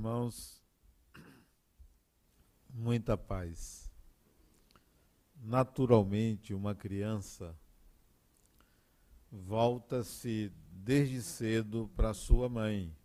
irmãos, 0.00 0.62
muita 2.70 3.18
paz. 3.18 3.92
Naturalmente, 5.36 6.54
uma 6.54 6.74
criança 6.74 7.54
volta-se 9.30 10.50
desde 10.72 11.20
cedo 11.20 11.90
para 11.94 12.14
sua 12.14 12.48
mãe, 12.48 12.96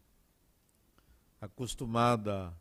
acostumada 1.41 2.57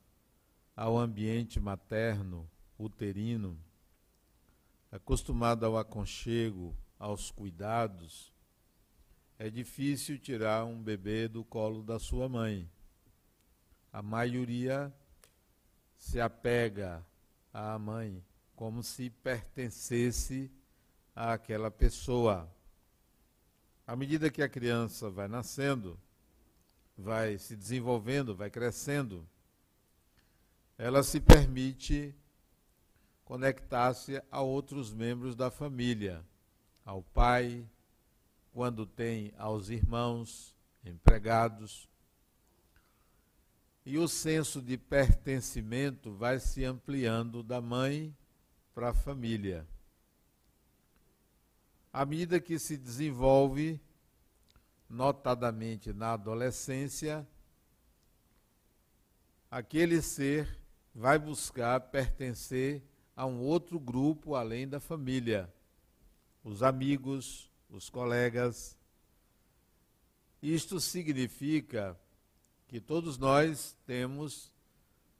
ao 0.75 0.99
ambiente 0.99 1.61
materno, 1.61 2.51
uterino, 2.77 3.57
acostumada 4.91 5.67
ao 5.67 5.79
aconchego, 5.79 6.77
aos 6.99 7.31
cuidados. 7.31 8.35
É 9.39 9.49
difícil 9.49 10.19
tirar 10.19 10.65
um 10.65 10.83
bebê 10.83 11.29
do 11.29 11.45
colo 11.45 11.85
da 11.85 12.01
sua 12.01 12.29
mãe 12.29 12.69
a 13.95 14.03
maioria 14.03 14.93
se 15.97 16.21
apega 16.21 17.07
à 17.53 17.79
mãe 17.79 18.21
como 18.57 18.83
se 18.83 19.09
pertencesse 19.09 20.51
àquela 21.15 21.71
pessoa. 21.71 22.53
À 23.87 23.95
medida 23.95 24.33
que 24.33 24.43
a 24.43 24.49
criança 24.49 25.09
vai 25.09 25.29
nascendo, 25.29 25.97
vai 26.99 27.39
se 27.39 27.55
desenvolvendo, 27.55 28.35
vai 28.35 28.51
crescendo, 28.51 29.25
ela 30.77 31.05
se 31.05 31.21
permite 31.21 32.13
conectar-se 33.25 34.21
a 34.29 34.41
outros 34.41 34.93
membros 34.93 35.37
da 35.37 35.53
família, 35.53 36.27
ao 36.85 37.01
pai, 37.01 37.65
quando 38.53 38.87
tem 38.87 39.33
aos 39.39 39.69
irmãos, 39.69 40.53
empregados, 40.85 41.89
e 43.85 43.99
o 43.99 44.09
senso 44.09 44.63
de 44.63 44.79
pertencimento 44.79 46.13
vai 46.13 46.41
se 46.41 46.65
ampliando 46.65 47.43
da 47.43 47.61
mãe 47.61 48.17
para 48.75 48.91
a 48.91 48.95
família. 48.95 49.67
À 51.93 52.05
medida 52.05 52.41
que 52.41 52.59
se 52.59 52.77
desenvolve, 52.77 53.79
notadamente 54.89 55.93
na 55.93 56.15
adolescência, 56.15 57.27
aquele 59.51 60.01
ser 60.01 60.59
vai 60.95 61.19
buscar 61.19 61.79
pertencer 61.81 62.83
a 63.15 63.27
um 63.27 63.41
outro 63.41 63.79
grupo 63.79 64.35
além 64.35 64.67
da 64.67 64.81
família, 64.81 65.53
os 66.43 66.63
amigos, 66.63 67.51
os 67.69 67.91
colegas. 67.91 68.77
Isto 70.43 70.81
significa 70.81 71.99
que 72.75 72.81
todos 72.81 73.17
nós 73.17 73.77
temos 73.87 74.51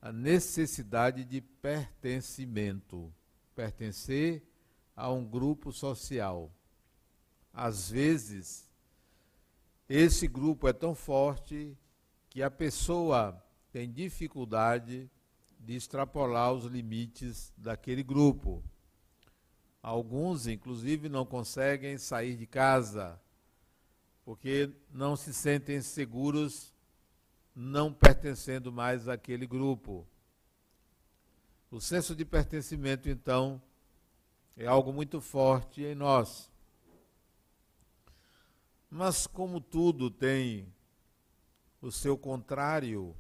a 0.03 0.11
necessidade 0.11 1.25
de 1.25 1.41
pertencimento, 1.41 3.15
pertencer 3.55 4.43
a 4.97 5.13
um 5.13 5.25
grupo 5.25 5.71
social. 5.71 6.51
Às 7.53 7.89
vezes, 7.89 8.69
esse 9.89 10.27
grupo 10.27 10.67
é 10.67 10.73
tão 10.73 10.97
forte 10.97 11.79
que 12.29 12.43
a 12.43 12.51
pessoa 12.51 13.41
tem 13.71 13.89
dificuldade 13.89 15.09
de 15.61 15.77
extrapolar 15.77 16.53
os 16.53 16.65
limites 16.65 17.53
daquele 17.57 18.03
grupo. 18.03 18.65
Alguns, 19.81 20.49
inclusive, 20.49 21.09
não 21.09 21.25
conseguem 21.25 21.99
sair 21.99 22.37
de 22.37 22.49
casa 22.49 23.17
porque 24.25 24.73
não 24.93 25.15
se 25.15 25.33
sentem 25.33 25.81
seguros 25.81 26.74
não 27.55 27.93
pertencendo 27.93 28.73
mais 28.73 29.09
àquele 29.09 29.47
grupo. 29.47 30.07
O 31.71 31.81
senso 31.81 32.15
de 32.15 32.25
pertencimento, 32.25 33.09
então, 33.09 33.61
é 34.57 34.67
algo 34.67 34.93
muito 34.93 35.21
forte 35.21 35.83
em 35.83 35.95
nós. 35.95 36.51
Mas, 38.91 39.27
como 39.27 39.61
tudo 39.61 40.11
tem 40.11 40.73
o 41.81 41.91
seu 41.91 42.17
contrário, 42.17 43.15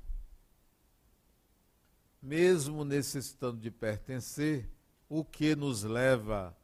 mesmo 2.23 2.84
necessitando 2.84 3.61
de 3.61 3.71
pertencer, 3.71 4.71
o 5.09 5.25
que 5.25 5.55
nos 5.55 5.83
leva, 5.83 6.56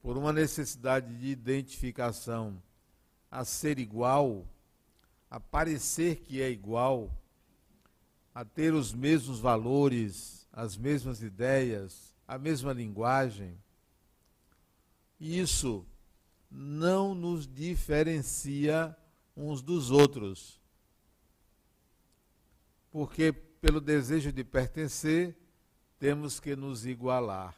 por 0.00 0.16
uma 0.16 0.32
necessidade 0.32 1.16
de 1.18 1.26
identificação, 1.28 2.62
a 3.30 3.44
ser 3.44 3.78
igual, 3.78 4.46
a 5.34 5.40
parecer 5.40 6.20
que 6.20 6.40
é 6.40 6.48
igual, 6.48 7.10
a 8.32 8.44
ter 8.44 8.72
os 8.72 8.92
mesmos 8.92 9.40
valores, 9.40 10.46
as 10.52 10.76
mesmas 10.76 11.22
ideias, 11.22 12.14
a 12.24 12.38
mesma 12.38 12.72
linguagem, 12.72 13.58
isso 15.18 15.84
não 16.48 17.16
nos 17.16 17.48
diferencia 17.52 18.96
uns 19.36 19.60
dos 19.60 19.90
outros. 19.90 20.60
Porque, 22.92 23.32
pelo 23.32 23.80
desejo 23.80 24.30
de 24.30 24.44
pertencer, 24.44 25.36
temos 25.98 26.38
que 26.38 26.54
nos 26.54 26.86
igualar. 26.86 27.56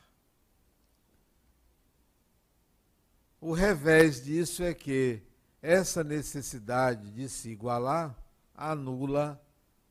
O 3.38 3.52
revés 3.52 4.24
disso 4.24 4.62
é 4.62 4.72
que 4.72 5.25
essa 5.66 6.04
necessidade 6.04 7.10
de 7.10 7.28
se 7.28 7.50
igualar 7.50 8.16
anula 8.54 9.42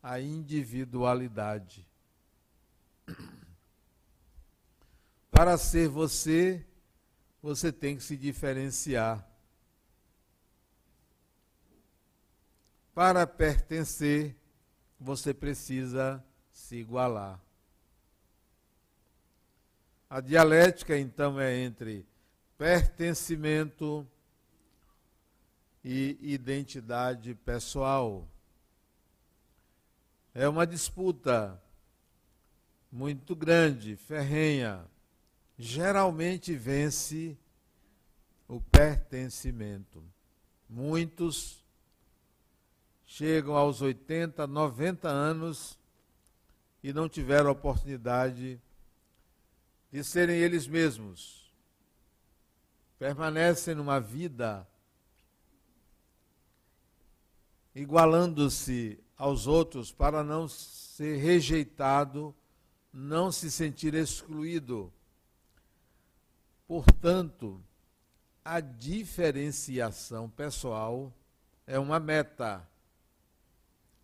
a 0.02 0.22
individualidade. 0.22 1.86
Para 5.30 5.58
ser 5.58 5.90
você, 5.90 6.66
você 7.42 7.74
tem 7.74 7.98
que 7.98 8.04
se 8.04 8.16
diferenciar. 8.16 9.30
Para 12.94 13.28
pertencer, 13.28 14.34
você 14.98 15.34
precisa 15.34 16.24
se 16.54 16.78
igualar. 16.78 17.38
A 20.10 20.22
dialética, 20.22 20.98
então, 20.98 21.38
é 21.38 21.54
entre 21.54 22.08
pertencimento 22.58 24.08
e 25.88 26.18
identidade 26.20 27.36
pessoal. 27.36 28.28
É 30.34 30.50
uma 30.50 30.66
disputa 30.66 31.62
muito 32.92 33.36
grande, 33.36 33.96
ferrenha. 33.96 34.84
Geralmente 35.56 36.56
vence 36.56 37.38
o 38.48 38.60
pertencimento. 38.60 40.04
Muitos 40.68 41.64
chegam 43.06 43.56
aos 43.56 43.80
80, 43.80 44.48
90 44.48 45.08
anos 45.08 45.78
e 46.82 46.92
não 46.92 47.08
tiveram 47.08 47.52
oportunidade 47.52 48.60
de 49.92 50.04
serem 50.04 50.38
eles 50.38 50.66
mesmos. 50.66 51.54
Permanecem 52.98 53.76
numa 53.76 54.00
vida 54.00 54.68
igualando-se 57.76 58.98
aos 59.18 59.46
outros 59.46 59.92
para 59.92 60.24
não 60.24 60.48
ser 60.48 61.18
rejeitado, 61.18 62.34
não 62.92 63.32
se 63.32 63.52
sentir 63.52 63.94
excluído. 63.94 64.92
Portanto, 66.66 67.62
a 68.44 68.62
diferenciação 68.62 70.30
pessoal 70.30 71.14
é 71.68 71.78
uma 71.78 72.00
meta. 72.00 72.68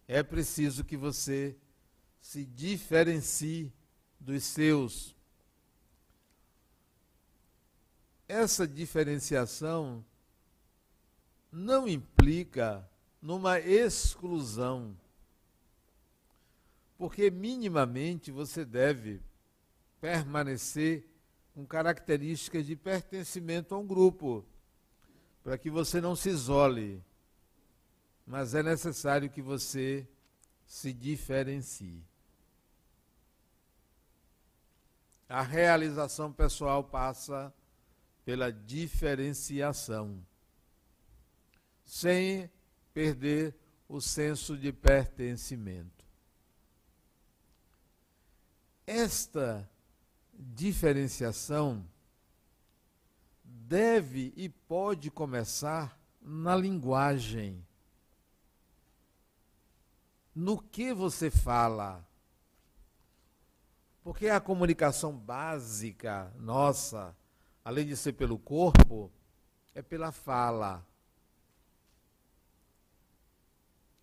É 0.07 0.22
preciso 0.22 0.84
que 0.84 0.98
você 0.98 1.56
se 2.19 2.46
diferencie 2.46 3.72
dos 4.19 4.44
seus. 4.44 5.16
Essa 8.28 8.68
diferenciação 8.68 10.06
não 11.51 11.88
implica 11.88 12.88
numa 13.22 13.60
exclusão. 13.60 14.98
Porque 16.98 17.30
minimamente 17.30 18.32
você 18.32 18.66
deve 18.66 19.22
permanecer 20.00 21.06
com 21.54 21.66
características 21.66 22.66
de 22.66 22.76
pertencimento 22.76 23.76
a 23.76 23.78
um 23.78 23.86
grupo, 23.86 24.46
para 25.44 25.58
que 25.58 25.70
você 25.70 26.00
não 26.00 26.16
se 26.16 26.30
isole. 26.30 27.04
Mas 28.26 28.56
é 28.56 28.64
necessário 28.64 29.30
que 29.30 29.42
você 29.42 30.08
se 30.66 30.94
diferencie. 30.94 32.02
A 35.28 35.42
realização 35.42 36.32
pessoal 36.32 36.84
passa 36.84 37.54
pela 38.24 38.52
diferenciação. 38.52 40.26
Sem 41.84 42.50
perder 42.94 43.56
o 43.88 44.00
senso 44.00 44.58
de 44.58 44.72
pertencimento. 44.72 46.02
esta 48.92 49.70
diferenciação 50.34 51.86
deve 53.44 54.34
e 54.36 54.50
pode 54.50 55.10
começar 55.10 55.98
na 56.22 56.56
linguagem. 56.56 57.66
No 60.36 60.62
que 60.62 60.94
você 60.94 61.32
fala. 61.32 62.06
Porque 64.04 64.28
a 64.28 64.42
comunicação 64.42 65.16
básica 65.16 66.34
nossa, 66.38 67.16
além 67.64 67.86
de 67.86 67.96
ser 67.96 68.14
pelo 68.14 68.38
corpo, 68.38 69.10
é 69.74 69.82
pela 69.82 70.12
fala. 70.12 70.86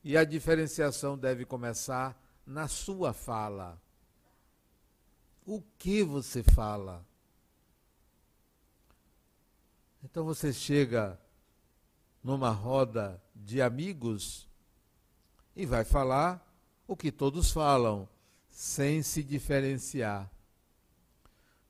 E 0.02 0.16
a 0.16 0.24
diferenciação 0.24 1.18
deve 1.18 1.44
começar 1.44 2.20
na 2.46 2.68
sua 2.68 3.12
fala. 3.12 3.80
O 5.44 5.62
que 5.78 6.02
você 6.02 6.42
fala? 6.42 7.04
Então 10.02 10.24
você 10.24 10.52
chega 10.52 11.18
numa 12.22 12.50
roda 12.50 13.22
de 13.34 13.60
amigos 13.60 14.48
e 15.56 15.66
vai 15.66 15.84
falar 15.84 16.44
o 16.86 16.96
que 16.96 17.12
todos 17.12 17.50
falam, 17.50 18.08
sem 18.48 19.02
se 19.02 19.22
diferenciar. 19.22 20.30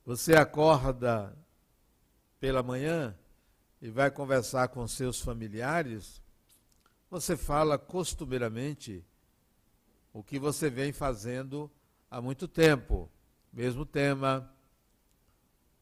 Você 0.05 0.35
acorda 0.35 1.37
pela 2.39 2.63
manhã 2.63 3.17
e 3.81 3.89
vai 3.89 4.09
conversar 4.09 4.69
com 4.69 4.87
seus 4.87 5.19
familiares, 5.19 6.21
você 7.09 7.35
fala 7.35 7.77
costumeiramente 7.77 9.03
o 10.13 10.23
que 10.23 10.37
você 10.37 10.69
vem 10.69 10.91
fazendo 10.91 11.69
há 12.09 12.21
muito 12.21 12.47
tempo. 12.47 13.09
Mesmo 13.51 13.85
tema, 13.85 14.51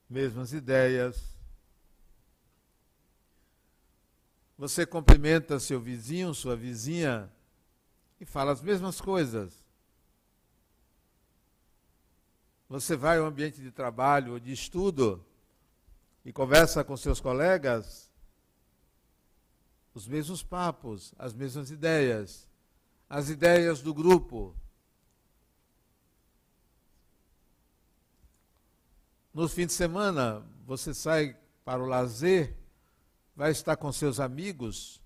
mesmas 0.10 0.54
ideias. 0.54 1.38
Você 4.58 4.86
cumprimenta 4.86 5.60
seu 5.60 5.80
vizinho, 5.80 6.34
sua 6.34 6.56
vizinha, 6.56 7.32
e 8.20 8.26
fala 8.26 8.52
as 8.52 8.62
mesmas 8.62 9.00
coisas. 9.00 9.64
Você 12.70 12.96
vai 12.96 13.20
ao 13.20 13.26
ambiente 13.26 13.62
de 13.62 13.72
trabalho 13.72 14.34
ou 14.34 14.40
de 14.40 14.52
estudo 14.52 15.24
e 16.26 16.34
conversa 16.34 16.84
com 16.84 16.98
seus 16.98 17.22
colegas, 17.22 18.10
os 19.98 20.08
mesmos 20.08 20.44
papos, 20.44 21.12
as 21.18 21.34
mesmas 21.34 21.72
ideias, 21.72 22.48
as 23.10 23.30
ideias 23.30 23.82
do 23.82 23.96
grupo. 23.96 24.56
No 29.34 29.50
fim 29.50 29.66
de 29.66 29.74
semana, 29.74 30.46
você 30.68 30.94
sai 30.94 31.36
para 31.66 31.82
o 31.82 31.88
lazer, 31.88 32.56
vai 33.36 33.50
estar 33.50 33.76
com 33.76 33.92
seus 33.92 34.20
amigos 34.20 35.02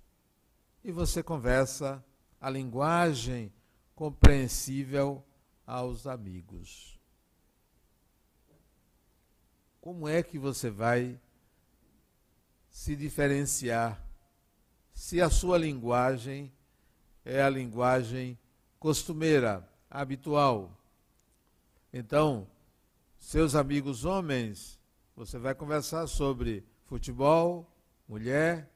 e 0.83 0.91
você 0.91 1.23
conversa 1.23 2.03
a 2.41 2.49
linguagem 2.49 3.49
compreensível 3.95 5.23
aos 5.65 6.05
amigos. 6.05 6.99
Como 9.79 10.05
é 10.05 10.21
que 10.21 10.37
você 10.37 10.69
vai 10.69 11.17
se 12.69 12.93
diferenciar 12.93 14.10
se 14.93 15.21
a 15.21 15.29
sua 15.29 15.57
linguagem 15.57 16.51
é 17.23 17.41
a 17.41 17.49
linguagem 17.49 18.37
costumeira, 18.79 19.67
habitual? 19.89 20.77
Então, 21.93 22.47
seus 23.17 23.55
amigos 23.55 24.05
homens, 24.05 24.79
você 25.15 25.37
vai 25.37 25.53
conversar 25.53 26.07
sobre 26.07 26.65
futebol, 26.85 27.69
mulher, 28.07 28.69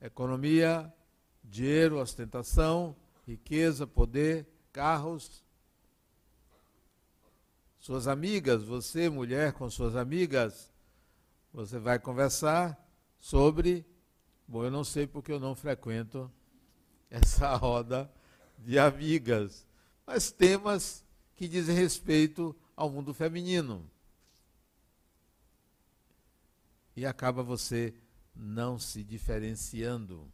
economia, 0.00 0.92
dinheiro, 1.42 1.98
ostentação, 1.98 2.96
riqueza, 3.26 3.86
poder, 3.86 4.46
carros. 4.72 5.44
Suas 7.78 8.08
amigas, 8.08 8.64
você, 8.64 9.08
mulher, 9.08 9.52
com 9.52 9.70
suas 9.70 9.96
amigas, 9.96 10.72
você 11.52 11.78
vai 11.78 11.98
conversar 11.98 12.76
sobre. 13.20 13.84
Bom, 14.46 14.64
eu 14.64 14.70
não 14.70 14.84
sei 14.84 15.06
porque 15.06 15.32
eu 15.32 15.40
não 15.40 15.54
frequento 15.54 16.30
essa 17.10 17.54
roda 17.56 18.10
de 18.58 18.78
amigas, 18.78 19.66
mas 20.06 20.30
temas 20.30 21.04
que 21.34 21.46
dizem 21.48 21.76
respeito 21.76 22.54
ao 22.74 22.90
mundo 22.90 23.12
feminino. 23.12 23.88
E 26.94 27.04
acaba 27.04 27.42
você 27.42 27.94
não 28.34 28.78
se 28.78 29.04
diferenciando. 29.04 30.30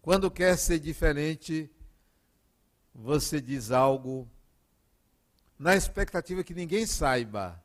Quando 0.00 0.30
quer 0.30 0.56
ser 0.56 0.78
diferente, 0.78 1.70
você 2.94 3.40
diz 3.40 3.70
algo 3.70 4.28
na 5.58 5.76
expectativa 5.76 6.42
que 6.42 6.54
ninguém 6.54 6.86
saiba, 6.86 7.62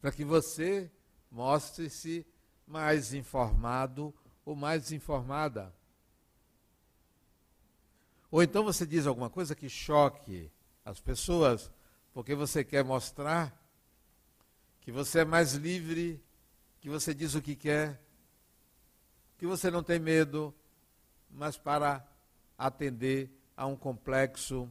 para 0.00 0.10
que 0.10 0.24
você 0.24 0.90
mostre-se 1.30 2.26
mais 2.66 3.12
informado 3.14 4.14
ou 4.44 4.54
mais 4.54 4.92
informada. 4.92 5.74
Ou 8.30 8.42
então 8.42 8.64
você 8.64 8.84
diz 8.84 9.06
alguma 9.06 9.30
coisa 9.30 9.54
que 9.54 9.68
choque 9.68 10.50
as 10.84 11.00
pessoas, 11.00 11.70
porque 12.12 12.34
você 12.34 12.64
quer 12.64 12.84
mostrar 12.84 13.56
que 14.80 14.90
você 14.90 15.20
é 15.20 15.24
mais 15.24 15.54
livre, 15.54 16.22
que 16.80 16.90
você 16.90 17.14
diz 17.14 17.34
o 17.34 17.40
que 17.40 17.54
quer, 17.54 18.02
que 19.38 19.46
você 19.46 19.70
não 19.70 19.82
tem 19.82 19.98
medo, 19.98 20.54
mas 21.30 21.56
para 21.56 22.06
atender 22.58 23.30
a 23.56 23.66
um 23.66 23.76
complexo 23.76 24.70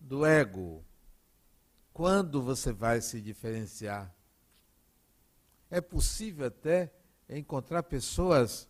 do 0.00 0.24
ego. 0.24 0.82
Quando 1.92 2.42
você 2.42 2.72
vai 2.72 3.00
se 3.00 3.20
diferenciar? 3.20 4.15
É 5.76 5.80
possível 5.82 6.46
até 6.46 6.90
encontrar 7.28 7.82
pessoas 7.82 8.66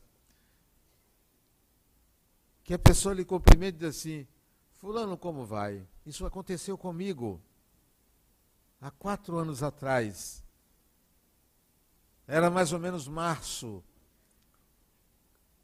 que 2.64 2.74
a 2.74 2.78
pessoa 2.80 3.14
lhe 3.14 3.24
cumprimenta 3.24 3.76
e 3.76 3.78
diz 3.78 3.96
assim: 3.96 4.26
Fulano, 4.72 5.16
como 5.16 5.46
vai? 5.46 5.86
Isso 6.04 6.26
aconteceu 6.26 6.76
comigo 6.76 7.40
há 8.80 8.90
quatro 8.90 9.38
anos 9.38 9.62
atrás. 9.62 10.42
Era 12.26 12.50
mais 12.50 12.72
ou 12.72 12.80
menos 12.80 13.06
março. 13.06 13.84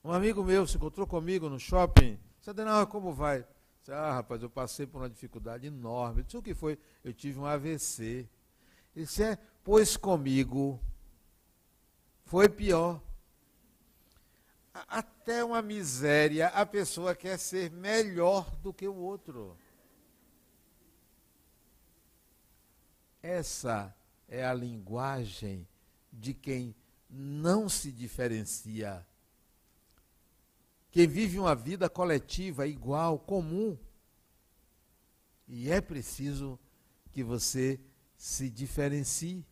Um 0.04 0.12
amigo 0.12 0.44
meu 0.44 0.64
se 0.64 0.76
encontrou 0.76 1.08
comigo 1.08 1.48
no 1.48 1.58
shopping. 1.58 2.20
Disse, 2.38 2.50
Adenal, 2.50 2.86
como 2.86 3.12
vai? 3.12 3.44
Disse, 3.80 3.90
ah, 3.90 4.14
rapaz, 4.14 4.40
eu 4.44 4.48
passei 4.48 4.86
por 4.86 4.98
uma 5.02 5.10
dificuldade 5.10 5.66
enorme. 5.66 6.20
Eu 6.20 6.24
disse, 6.24 6.36
o 6.36 6.42
que 6.42 6.54
foi? 6.54 6.78
Eu 7.02 7.12
tive 7.12 7.40
um 7.40 7.46
AVC. 7.46 8.28
Ele 8.94 9.06
disse, 9.06 9.24
é, 9.24 9.36
pois 9.64 9.96
comigo 9.96 10.78
foi 12.32 12.48
pior. 12.48 12.98
Até 14.72 15.44
uma 15.44 15.60
miséria, 15.60 16.48
a 16.48 16.64
pessoa 16.64 17.14
quer 17.14 17.38
ser 17.38 17.70
melhor 17.70 18.50
do 18.62 18.72
que 18.72 18.88
o 18.88 18.94
outro. 18.94 19.54
Essa 23.22 23.94
é 24.26 24.42
a 24.46 24.54
linguagem 24.54 25.68
de 26.10 26.32
quem 26.32 26.74
não 27.10 27.68
se 27.68 27.92
diferencia. 27.92 29.06
Quem 30.90 31.06
vive 31.06 31.38
uma 31.38 31.54
vida 31.54 31.86
coletiva, 31.90 32.66
igual, 32.66 33.18
comum. 33.18 33.76
E 35.46 35.70
é 35.70 35.82
preciso 35.82 36.58
que 37.10 37.22
você 37.22 37.78
se 38.16 38.48
diferencie. 38.48 39.44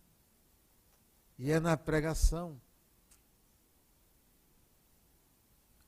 E 1.38 1.50
é 1.50 1.60
na 1.60 1.76
pregação. 1.76 2.58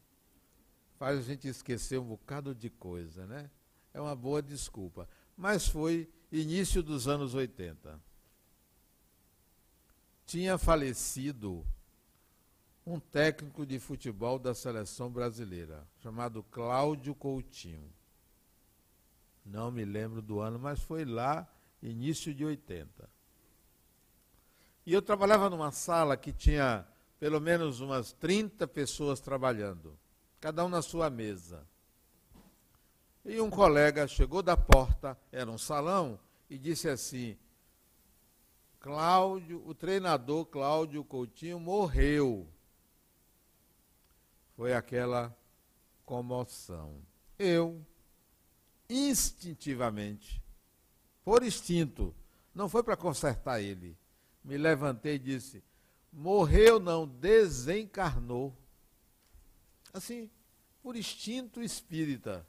faz 0.97 1.19
a 1.19 1.21
gente 1.21 1.47
esquecer 1.47 1.99
um 1.99 2.05
bocado 2.05 2.55
de 2.55 2.69
coisa, 2.69 3.25
né? 3.25 3.49
É 3.93 3.99
uma 3.99 4.15
boa 4.15 4.41
desculpa. 4.41 5.07
Mas 5.35 5.67
foi 5.67 6.09
início 6.31 6.81
dos 6.81 7.07
anos 7.07 7.33
80. 7.33 7.99
Tinha 10.25 10.57
falecido 10.57 11.65
um 12.85 12.99
técnico 12.99 13.65
de 13.65 13.79
futebol 13.79 14.37
da 14.37 14.53
seleção 14.53 15.09
brasileira, 15.11 15.85
chamado 15.99 16.43
Cláudio 16.43 17.15
Coutinho. 17.15 17.91
Não 19.43 19.71
me 19.71 19.83
lembro 19.83 20.21
do 20.21 20.39
ano, 20.39 20.57
mas 20.57 20.79
foi 20.79 21.03
lá, 21.03 21.47
início 21.81 22.33
de 22.33 22.45
80. 22.45 23.09
E 24.85 24.93
eu 24.93 25.01
trabalhava 25.01 25.49
numa 25.49 25.71
sala 25.71 26.15
que 26.15 26.31
tinha 26.31 26.87
pelo 27.19 27.39
menos 27.39 27.79
umas 27.79 28.11
30 28.13 28.67
pessoas 28.67 29.19
trabalhando, 29.19 29.97
cada 30.39 30.65
um 30.65 30.69
na 30.69 30.81
sua 30.81 31.09
mesa. 31.09 31.65
E 33.23 33.39
um 33.41 33.49
colega 33.49 34.07
chegou 34.07 34.43
da 34.43 34.55
porta, 34.55 35.17
era 35.31 35.49
um 35.49 35.57
salão, 35.57 36.19
e 36.49 36.57
disse 36.57 36.87
assim: 36.87 37.37
Cláudio, 38.79 39.63
o 39.65 39.73
treinador 39.73 40.45
Cláudio 40.45 41.03
Coutinho 41.03 41.59
morreu. 41.59 42.47
Foi 44.55 44.73
aquela 44.73 45.35
comoção. 46.05 47.01
Eu, 47.37 47.83
instintivamente, 48.87 50.41
por 51.23 51.41
instinto, 51.41 52.13
não 52.53 52.69
foi 52.69 52.83
para 52.83 52.95
consertar 52.95 53.59
ele, 53.59 53.97
me 54.43 54.55
levantei 54.55 55.15
e 55.15 55.19
disse: 55.19 55.63
morreu 56.15 56.79
não, 56.79 57.05
desencarnou. 57.05 58.55
Assim, 59.93 60.29
por 60.81 60.95
instinto 60.95 61.61
espírita. 61.61 62.45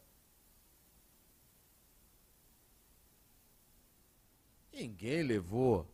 Ninguém 4.72 5.22
levou 5.22 5.86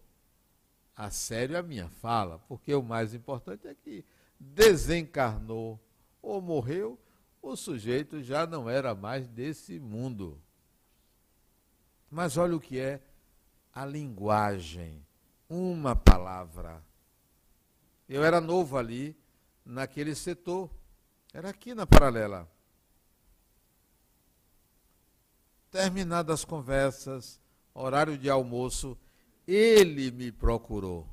a 0.95 1.11
sério 1.11 1.59
a 1.59 1.63
minha 1.63 1.89
fala, 1.89 2.39
porque 2.41 2.75
o 2.75 2.83
mais 2.83 3.15
importante 3.15 3.67
é 3.67 3.75
que 3.75 4.05
desencarnou 4.39 5.81
ou 6.21 6.41
morreu, 6.41 6.99
o 7.41 7.57
sujeito 7.57 8.23
já 8.23 8.47
não 8.47 8.69
era 8.69 8.95
mais 8.95 9.27
desse 9.29 9.79
mundo. 9.81 10.41
Mas 12.11 12.37
olha 12.37 12.57
o 12.57 12.61
que 12.61 12.79
é 12.79 13.01
a 13.73 13.87
linguagem, 13.87 15.05
uma 15.49 15.97
palavra. 15.97 16.85
Eu 18.13 18.23
era 18.23 18.43
novo 18.43 18.77
ali, 18.77 19.17
naquele 19.65 20.15
setor, 20.15 20.71
era 21.33 21.49
aqui 21.49 21.75
na 21.75 21.87
paralela. 21.87 22.47
Terminadas 25.71 26.41
as 26.41 26.45
conversas, 26.45 27.41
horário 27.73 28.19
de 28.19 28.29
almoço, 28.29 28.99
ele 29.49 30.11
me 30.11 30.31
procurou. 30.31 31.09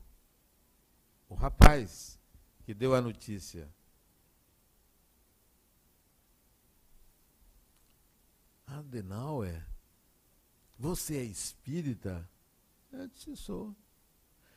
O 1.29 1.35
rapaz 1.35 2.19
que 2.65 2.73
deu 2.73 2.93
a 2.93 2.99
notícia. 2.99 3.73
Adenauer, 8.67 9.65
você 10.77 11.15
é 11.15 11.23
espírita? 11.23 12.29
Eu 12.91 13.07
disse, 13.07 13.37
sou. 13.37 13.73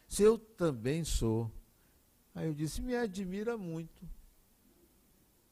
Se 0.08 0.24
eu 0.24 0.36
também 0.36 1.04
sou. 1.04 1.48
Aí 2.34 2.46
eu 2.46 2.54
disse, 2.54 2.80
me 2.80 2.96
admira 2.96 3.56
muito. 3.56 4.08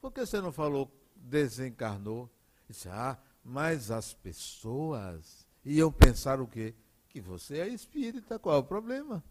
Por 0.00 0.10
que 0.12 0.24
você 0.24 0.40
não 0.40 0.52
falou 0.52 0.90
desencarnou? 1.14 2.22
Eu 2.68 2.72
disse, 2.72 2.88
ah, 2.88 3.18
mas 3.44 3.90
as 3.90 4.14
pessoas 4.14 5.46
iam 5.64 5.92
pensar 5.92 6.40
o 6.40 6.46
quê? 6.46 6.74
Que 7.08 7.20
você 7.20 7.58
é 7.58 7.68
espírita, 7.68 8.38
qual 8.38 8.56
é 8.56 8.58
o 8.58 8.64
problema? 8.64 9.22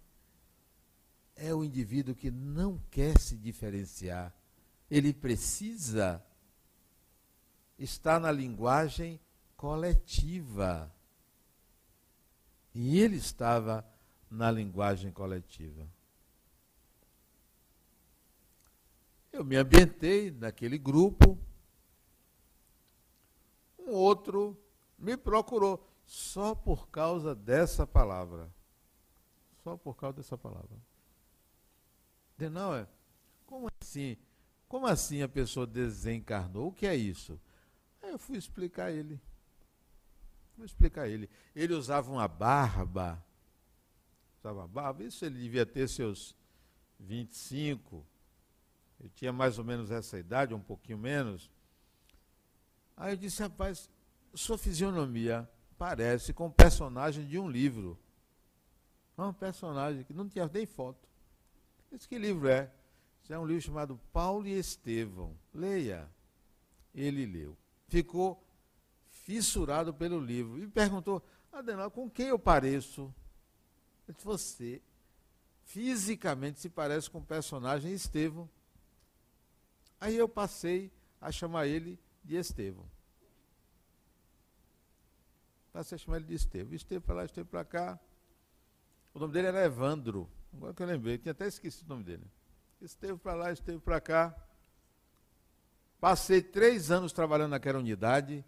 É 1.35 1.53
o 1.53 1.63
indivíduo 1.63 2.13
que 2.13 2.29
não 2.29 2.77
quer 2.91 3.17
se 3.17 3.37
diferenciar. 3.37 4.33
Ele 4.91 5.13
precisa 5.13 6.23
estar 7.77 8.19
na 8.19 8.31
linguagem 8.31 9.19
coletiva. 9.55 10.93
E 12.73 12.99
ele 12.99 13.15
estava 13.15 13.85
na 14.29 14.51
linguagem 14.51 15.11
coletiva. 15.11 15.87
Eu 19.31 19.43
me 19.43 19.55
ambientei 19.55 20.31
naquele 20.31 20.77
grupo. 20.77 21.37
Um 23.77 23.91
outro 23.91 24.57
me 24.97 25.15
procurou 25.15 25.87
só 26.05 26.53
por 26.55 26.89
causa 26.89 27.35
dessa 27.35 27.85
palavra. 27.85 28.53
Só 29.63 29.77
por 29.77 29.95
causa 29.95 30.17
dessa 30.17 30.37
palavra. 30.37 30.77
Não, 32.51 32.75
é. 32.75 32.87
Como 33.45 33.67
assim? 33.81 34.17
Como 34.67 34.85
assim 34.85 35.21
a 35.21 35.27
pessoa 35.27 35.65
desencarnou? 35.65 36.67
O 36.67 36.71
que 36.71 36.85
é 36.85 36.95
isso? 36.95 37.39
Aí 38.01 38.11
eu 38.11 38.19
fui 38.19 38.37
explicar 38.37 38.85
a 38.85 38.91
ele. 38.91 39.19
Vou 40.55 40.65
explicar 40.65 41.03
a 41.03 41.07
ele. 41.07 41.29
Ele 41.55 41.73
usava 41.73 42.11
uma 42.11 42.27
barba. 42.27 43.23
Usava 44.39 44.67
barba. 44.67 45.03
Isso 45.03 45.25
ele 45.25 45.39
devia 45.39 45.65
ter 45.65 45.87
seus 45.87 46.35
25. 46.99 48.05
Eu 48.99 49.09
tinha 49.09 49.31
mais 49.31 49.57
ou 49.57 49.63
menos 49.63 49.91
essa 49.91 50.19
idade, 50.19 50.53
um 50.53 50.59
pouquinho 50.59 50.97
menos. 50.97 51.49
Aí 52.97 53.13
eu 53.13 53.17
disse, 53.17 53.41
rapaz, 53.41 53.89
sua 54.33 54.57
fisionomia 54.57 55.49
parece 55.77 56.33
com 56.33 56.47
um 56.47 56.51
personagem 56.51 57.25
de 57.25 57.39
um 57.39 57.49
livro. 57.49 57.97
Um 59.17 59.33
personagem 59.33 60.03
que 60.03 60.13
não 60.13 60.27
tinha 60.27 60.49
nem 60.53 60.65
foto. 60.65 61.07
Esse 61.91 62.07
que 62.07 62.17
livro 62.17 62.47
é? 62.47 62.71
Isso 63.23 63.33
é 63.33 63.39
um 63.39 63.45
livro 63.45 63.61
chamado 63.61 63.99
Paulo 64.11 64.47
e 64.47 64.57
Estevão. 64.57 65.35
Leia. 65.53 66.09
Ele 66.93 67.25
leu. 67.25 67.57
Ficou 67.87 68.43
fissurado 69.09 69.93
pelo 69.93 70.19
livro. 70.19 70.61
E 70.61 70.67
perguntou, 70.67 71.23
Adenal, 71.51 71.89
com 71.89 72.09
quem 72.09 72.27
eu 72.27 72.39
pareço? 72.39 73.13
Eu 74.07 74.13
disse, 74.13 74.25
você 74.25 74.81
fisicamente 75.63 76.59
se 76.59 76.69
parece 76.69 77.09
com 77.09 77.19
o 77.19 77.25
personagem 77.25 77.93
Estevão. 77.93 78.49
Aí 79.99 80.15
eu 80.15 80.29
passei 80.29 80.91
a 81.19 81.31
chamar 81.31 81.67
ele 81.67 81.99
de 82.23 82.35
Estevão. 82.35 82.85
Passei 85.71 85.95
a 85.95 85.99
chamar 85.99 86.17
ele 86.17 86.25
de 86.25 86.35
Estevam. 86.35 86.73
Esteve 86.73 86.99
para 86.99 87.15
lá, 87.15 87.25
esteve 87.25 87.47
para 87.47 87.63
cá. 87.63 87.99
O 89.13 89.19
nome 89.19 89.33
dele 89.33 89.47
era 89.47 89.63
Evandro. 89.63 90.29
Agora 90.53 90.73
que 90.73 90.81
eu 90.81 90.87
lembrei, 90.87 91.17
tinha 91.17 91.31
até 91.31 91.47
esquecido 91.47 91.85
o 91.85 91.89
nome 91.89 92.03
dele. 92.03 92.25
Esteve 92.81 93.17
para 93.17 93.33
lá, 93.33 93.51
esteve 93.51 93.79
para 93.79 94.01
cá. 94.01 94.35
Passei 95.99 96.41
três 96.41 96.89
anos 96.91 97.13
trabalhando 97.13 97.51
naquela 97.51 97.79
unidade. 97.79 98.43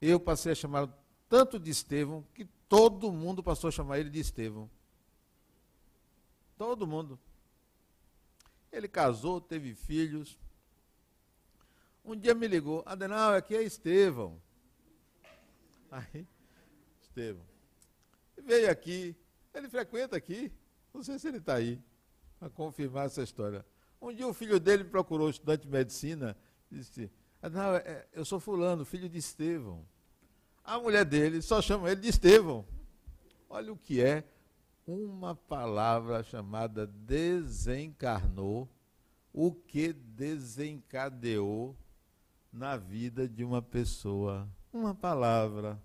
Eu 0.00 0.20
passei 0.20 0.52
a 0.52 0.54
chamar 0.54 0.88
tanto 1.28 1.58
de 1.58 1.70
Estevão 1.70 2.24
que 2.34 2.44
todo 2.68 3.12
mundo 3.12 3.42
passou 3.42 3.68
a 3.68 3.72
chamar 3.72 3.98
ele 3.98 4.10
de 4.10 4.20
Estevão. 4.20 4.70
Todo 6.56 6.86
mundo. 6.86 7.18
Ele 8.72 8.88
casou, 8.88 9.40
teve 9.40 9.74
filhos. 9.74 10.38
Um 12.04 12.16
dia 12.16 12.34
me 12.34 12.46
ligou, 12.46 12.82
Adenal, 12.86 13.34
aqui 13.34 13.54
é 13.56 13.62
Estevão. 13.62 14.40
Aí, 15.90 16.26
Estevão. 17.02 17.44
Veio 18.44 18.70
aqui, 18.70 19.16
ele 19.54 19.68
frequenta 19.68 20.16
aqui. 20.16 20.52
Não 20.92 21.02
sei 21.02 21.18
se 21.18 21.28
ele 21.28 21.38
está 21.38 21.54
aí 21.54 21.80
para 22.38 22.50
confirmar 22.50 23.06
essa 23.06 23.22
história. 23.22 23.64
Um 24.00 24.12
dia 24.12 24.26
o 24.26 24.34
filho 24.34 24.60
dele 24.60 24.84
procurou 24.84 25.28
estudante 25.28 25.62
de 25.62 25.68
medicina 25.68 26.36
disse: 26.70 27.10
Não, 27.50 27.74
é, 27.76 28.06
eu 28.12 28.24
sou 28.24 28.40
fulano, 28.40 28.84
filho 28.84 29.08
de 29.08 29.18
Estevão. 29.18 29.84
A 30.64 30.78
mulher 30.78 31.04
dele 31.04 31.40
só 31.42 31.62
chama 31.62 31.90
ele 31.90 32.00
de 32.00 32.08
Estevão. 32.08 32.66
Olha 33.48 33.72
o 33.72 33.76
que 33.76 34.02
é 34.02 34.24
uma 34.86 35.34
palavra 35.34 36.22
chamada 36.22 36.86
desencarnou, 36.86 38.68
o 39.32 39.52
que 39.52 39.92
desencadeou 39.92 41.76
na 42.52 42.76
vida 42.76 43.28
de 43.28 43.44
uma 43.44 43.60
pessoa. 43.60 44.48
Uma 44.72 44.94
palavra 44.94 45.80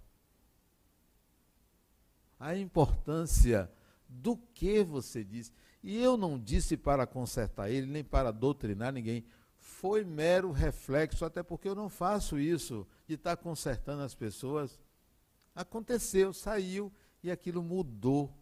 a 2.42 2.58
importância 2.58 3.72
do 4.10 4.36
que 4.36 4.84
você 4.84 5.24
disse. 5.24 5.54
E 5.84 6.02
eu 6.02 6.18
não 6.18 6.40
disse 6.40 6.76
para 6.76 7.06
consertar 7.06 7.70
ele, 7.70 7.86
nem 7.86 8.04
para 8.04 8.32
doutrinar 8.32 8.92
ninguém. 8.92 9.24
Foi 9.58 10.04
mero 10.04 10.52
reflexo, 10.52 11.24
até 11.24 11.44
porque 11.44 11.70
eu 11.70 11.76
não 11.76 11.88
faço 11.88 12.40
isso 12.40 12.88
de 13.08 13.14
estar 13.14 13.38
consertando 13.38 14.02
as 14.02 14.16
pessoas. 14.16 14.80
Aconteceu, 15.54 16.34
saiu 16.34 16.92
e 17.24 17.30
aquilo 17.30 17.62
mudou 17.62 18.36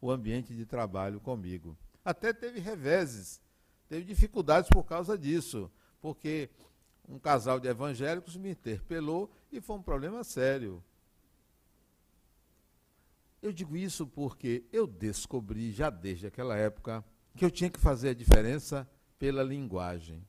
o 0.00 0.10
ambiente 0.10 0.54
de 0.54 0.66
trabalho 0.66 1.20
comigo. 1.20 1.76
Até 2.04 2.32
teve 2.32 2.60
reveses, 2.60 3.40
teve 3.88 4.04
dificuldades 4.04 4.68
por 4.70 4.84
causa 4.84 5.18
disso, 5.18 5.70
porque 6.00 6.50
um 7.08 7.18
casal 7.18 7.58
de 7.58 7.68
evangélicos 7.68 8.36
me 8.36 8.50
interpelou 8.50 9.30
e 9.50 9.60
foi 9.60 9.76
um 9.76 9.82
problema 9.82 10.22
sério. 10.24 10.82
Eu 13.40 13.52
digo 13.52 13.76
isso 13.76 14.06
porque 14.06 14.64
eu 14.72 14.86
descobri 14.86 15.70
já 15.70 15.90
desde 15.90 16.26
aquela 16.26 16.56
época 16.56 17.04
que 17.36 17.44
eu 17.44 17.50
tinha 17.50 17.70
que 17.70 17.78
fazer 17.78 18.10
a 18.10 18.14
diferença 18.14 18.88
pela 19.18 19.42
linguagem. 19.42 20.26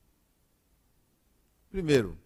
Primeiro, 1.70 2.18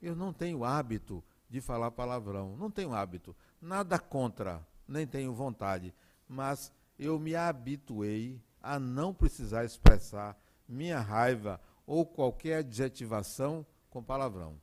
eu 0.00 0.14
não 0.14 0.32
tenho 0.32 0.64
hábito 0.64 1.24
de 1.48 1.60
falar 1.60 1.90
palavrão, 1.90 2.56
não 2.56 2.70
tenho 2.70 2.94
hábito, 2.94 3.34
nada 3.60 3.98
contra, 3.98 4.66
nem 4.88 5.06
tenho 5.06 5.32
vontade, 5.34 5.94
mas 6.26 6.72
eu 6.98 7.18
me 7.18 7.36
habituei 7.36 8.42
a 8.60 8.78
não 8.78 9.14
precisar 9.14 9.64
expressar 9.64 10.36
minha 10.66 10.98
raiva 10.98 11.60
ou 11.86 12.04
qualquer 12.04 12.58
adjetivação 12.58 13.64
com 13.88 14.02
palavrão. 14.02 14.60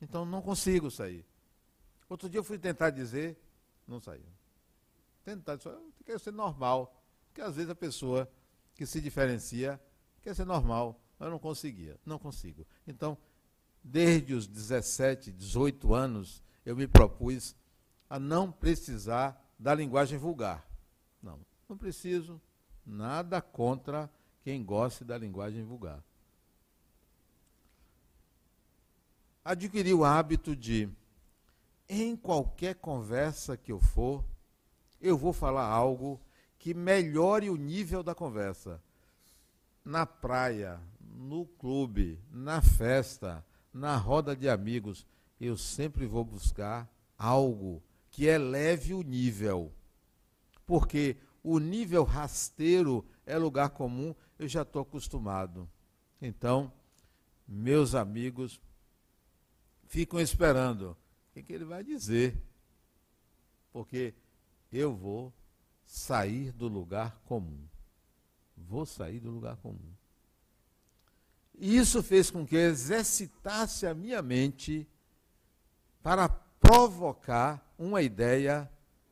Então 0.00 0.24
não 0.26 0.42
consigo 0.42 0.90
sair. 0.90 1.24
Outro 2.08 2.28
dia 2.28 2.38
eu 2.38 2.44
fui 2.44 2.58
tentar 2.58 2.90
dizer, 2.90 3.38
não 3.86 4.00
saiu. 4.00 4.26
Tentar 5.24 5.58
eu 5.64 5.92
quero 6.04 6.18
ser 6.18 6.32
normal. 6.32 6.94
Porque 7.26 7.40
às 7.40 7.56
vezes 7.56 7.70
a 7.70 7.74
pessoa 7.74 8.30
que 8.74 8.84
se 8.84 9.00
diferencia 9.00 9.80
quer 10.20 10.34
ser 10.34 10.44
normal. 10.44 11.00
Mas 11.18 11.26
eu 11.26 11.30
não 11.30 11.38
conseguia, 11.38 11.98
não 12.04 12.18
consigo. 12.18 12.66
Então, 12.86 13.16
desde 13.82 14.34
os 14.34 14.46
17, 14.46 15.32
18 15.32 15.94
anos, 15.94 16.42
eu 16.64 16.76
me 16.76 16.86
propus 16.86 17.56
a 18.14 18.18
não 18.20 18.52
precisar 18.52 19.44
da 19.58 19.74
linguagem 19.74 20.16
vulgar. 20.16 20.64
Não, 21.20 21.40
não 21.68 21.76
preciso 21.76 22.40
nada 22.86 23.42
contra 23.42 24.08
quem 24.44 24.62
goste 24.64 25.02
da 25.02 25.18
linguagem 25.18 25.64
vulgar. 25.64 26.00
Adquiri 29.44 29.92
o 29.92 30.04
hábito 30.04 30.54
de, 30.54 30.88
em 31.88 32.14
qualquer 32.14 32.76
conversa 32.76 33.56
que 33.56 33.72
eu 33.72 33.80
for, 33.80 34.24
eu 35.00 35.18
vou 35.18 35.32
falar 35.32 35.66
algo 35.66 36.20
que 36.56 36.72
melhore 36.72 37.50
o 37.50 37.56
nível 37.56 38.00
da 38.00 38.14
conversa. 38.14 38.80
Na 39.84 40.06
praia, 40.06 40.80
no 41.00 41.46
clube, 41.46 42.20
na 42.30 42.62
festa, 42.62 43.44
na 43.72 43.96
roda 43.96 44.36
de 44.36 44.48
amigos, 44.48 45.04
eu 45.40 45.56
sempre 45.56 46.06
vou 46.06 46.24
buscar 46.24 46.88
algo 47.18 47.82
que 48.14 48.26
eleve 48.26 48.94
o 48.94 49.02
nível. 49.02 49.72
Porque 50.64 51.16
o 51.42 51.58
nível 51.58 52.04
rasteiro 52.04 53.04
é 53.26 53.36
lugar 53.36 53.70
comum, 53.70 54.14
eu 54.38 54.46
já 54.46 54.62
estou 54.62 54.82
acostumado. 54.82 55.68
Então, 56.22 56.72
meus 57.46 57.92
amigos 57.92 58.60
ficam 59.88 60.20
esperando 60.20 60.92
o 60.92 60.96
que, 61.32 61.42
que 61.42 61.52
ele 61.52 61.64
vai 61.64 61.82
dizer. 61.82 62.40
Porque 63.72 64.14
eu 64.70 64.94
vou 64.94 65.34
sair 65.84 66.52
do 66.52 66.68
lugar 66.68 67.20
comum. 67.24 67.66
Vou 68.56 68.86
sair 68.86 69.18
do 69.18 69.32
lugar 69.32 69.56
comum. 69.56 69.92
Isso 71.52 72.00
fez 72.00 72.30
com 72.30 72.46
que 72.46 72.54
exercitasse 72.54 73.88
a 73.88 73.92
minha 73.92 74.22
mente 74.22 74.88
para 76.00 76.43
provocar 76.60 77.74
uma 77.78 78.02
ideia 78.02 78.70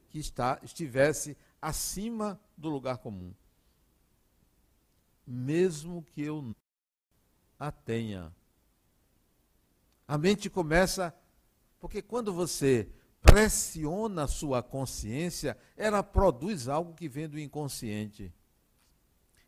que 0.09 0.19
está, 0.19 0.59
estivesse 0.63 1.37
acima 1.61 2.41
do 2.57 2.69
lugar 2.69 2.99
comum. 2.99 3.33
Mesmo 5.27 6.03
que 6.03 6.23
eu 6.23 6.55
a 7.59 7.71
tenha. 7.71 8.35
A 10.07 10.19
mente 10.19 10.51
começa, 10.51 11.15
porque 11.79 12.03
quando 12.03 12.33
você 12.33 12.91
pressiona 13.21 14.25
a 14.25 14.29
sua 14.29 14.63
consciência, 14.63 15.57
ela 15.77 16.03
produz 16.03 16.69
algo 16.69 16.93
que 16.93 17.09
vem 17.09 17.29
do 17.29 17.39
inconsciente. 17.39 18.35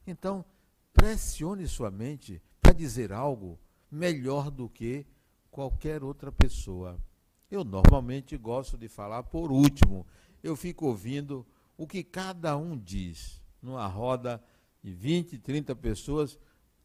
Então, 0.06 0.44
pressione 0.92 1.66
sua 1.66 1.90
mente 1.90 2.40
para 2.62 2.72
dizer 2.72 3.12
algo 3.12 3.58
melhor 3.90 4.50
do 4.50 4.68
que 4.68 5.04
qualquer 5.50 6.04
outra 6.04 6.30
pessoa. 6.30 6.98
Eu 7.54 7.62
normalmente 7.62 8.36
gosto 8.36 8.76
de 8.76 8.88
falar 8.88 9.22
por 9.22 9.52
último. 9.52 10.04
Eu 10.42 10.56
fico 10.56 10.86
ouvindo 10.86 11.46
o 11.78 11.86
que 11.86 12.02
cada 12.02 12.56
um 12.56 12.76
diz. 12.76 13.40
Numa 13.62 13.86
roda 13.86 14.42
de 14.82 14.92
20, 14.92 15.38
30 15.38 15.76
pessoas, 15.76 16.36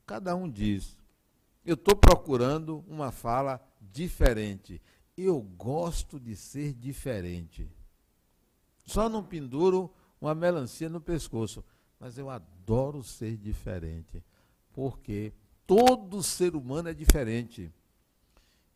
cada 0.06 0.36
um 0.36 0.48
diz. 0.48 0.96
Eu 1.66 1.74
estou 1.74 1.96
procurando 1.96 2.86
uma 2.88 3.12
fala 3.12 3.60
diferente. 3.82 4.80
Eu 5.18 5.42
gosto 5.42 6.20
de 6.20 6.36
ser 6.36 6.76
diferente. 6.76 7.68
Só 8.86 9.10
não 9.10 9.24
penduro 9.24 9.92
uma 10.22 10.36
melancia 10.36 10.88
no 10.88 11.02
pescoço, 11.02 11.66
mas 12.00 12.16
eu 12.16 12.30
adoro 12.30 13.02
ser 13.02 13.38
diferente. 13.38 14.24
Porque 14.72 15.34
todo 15.66 16.22
ser 16.22 16.56
humano 16.56 16.90
é 16.90 16.94
diferente. 16.94 17.74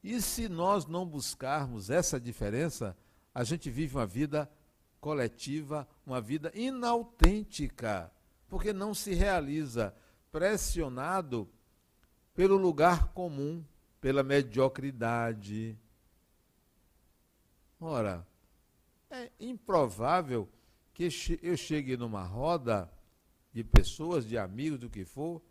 E 0.03 0.21
se 0.21 0.49
nós 0.49 0.85
não 0.85 1.05
buscarmos 1.05 1.89
essa 1.89 2.19
diferença, 2.19 2.97
a 3.33 3.43
gente 3.43 3.69
vive 3.69 3.95
uma 3.95 4.05
vida 4.05 4.51
coletiva, 4.99 5.87
uma 6.05 6.19
vida 6.19 6.51
inautêntica, 6.53 8.11
porque 8.49 8.73
não 8.73 8.93
se 8.93 9.13
realiza 9.13 9.95
pressionado 10.31 11.49
pelo 12.33 12.57
lugar 12.57 13.13
comum, 13.13 13.63
pela 14.01 14.23
mediocridade. 14.23 15.77
Ora, 17.79 18.27
é 19.09 19.31
improvável 19.39 20.49
que 20.93 21.09
eu 21.41 21.55
chegue 21.55 21.95
numa 21.95 22.23
roda 22.23 22.91
de 23.53 23.63
pessoas, 23.63 24.25
de 24.25 24.37
amigos, 24.37 24.79
do 24.79 24.89
que 24.89 25.05
for, 25.05 25.41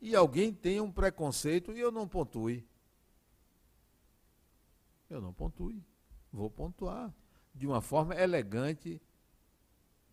e 0.00 0.14
alguém 0.14 0.52
tenha 0.52 0.82
um 0.82 0.90
preconceito 0.90 1.72
e 1.72 1.80
eu 1.80 1.90
não 1.90 2.08
pontue. 2.08 2.64
Eu 5.10 5.20
não 5.20 5.32
pontue. 5.32 5.84
Vou 6.32 6.48
pontuar 6.48 7.12
de 7.54 7.66
uma 7.66 7.80
forma 7.80 8.14
elegante. 8.14 9.02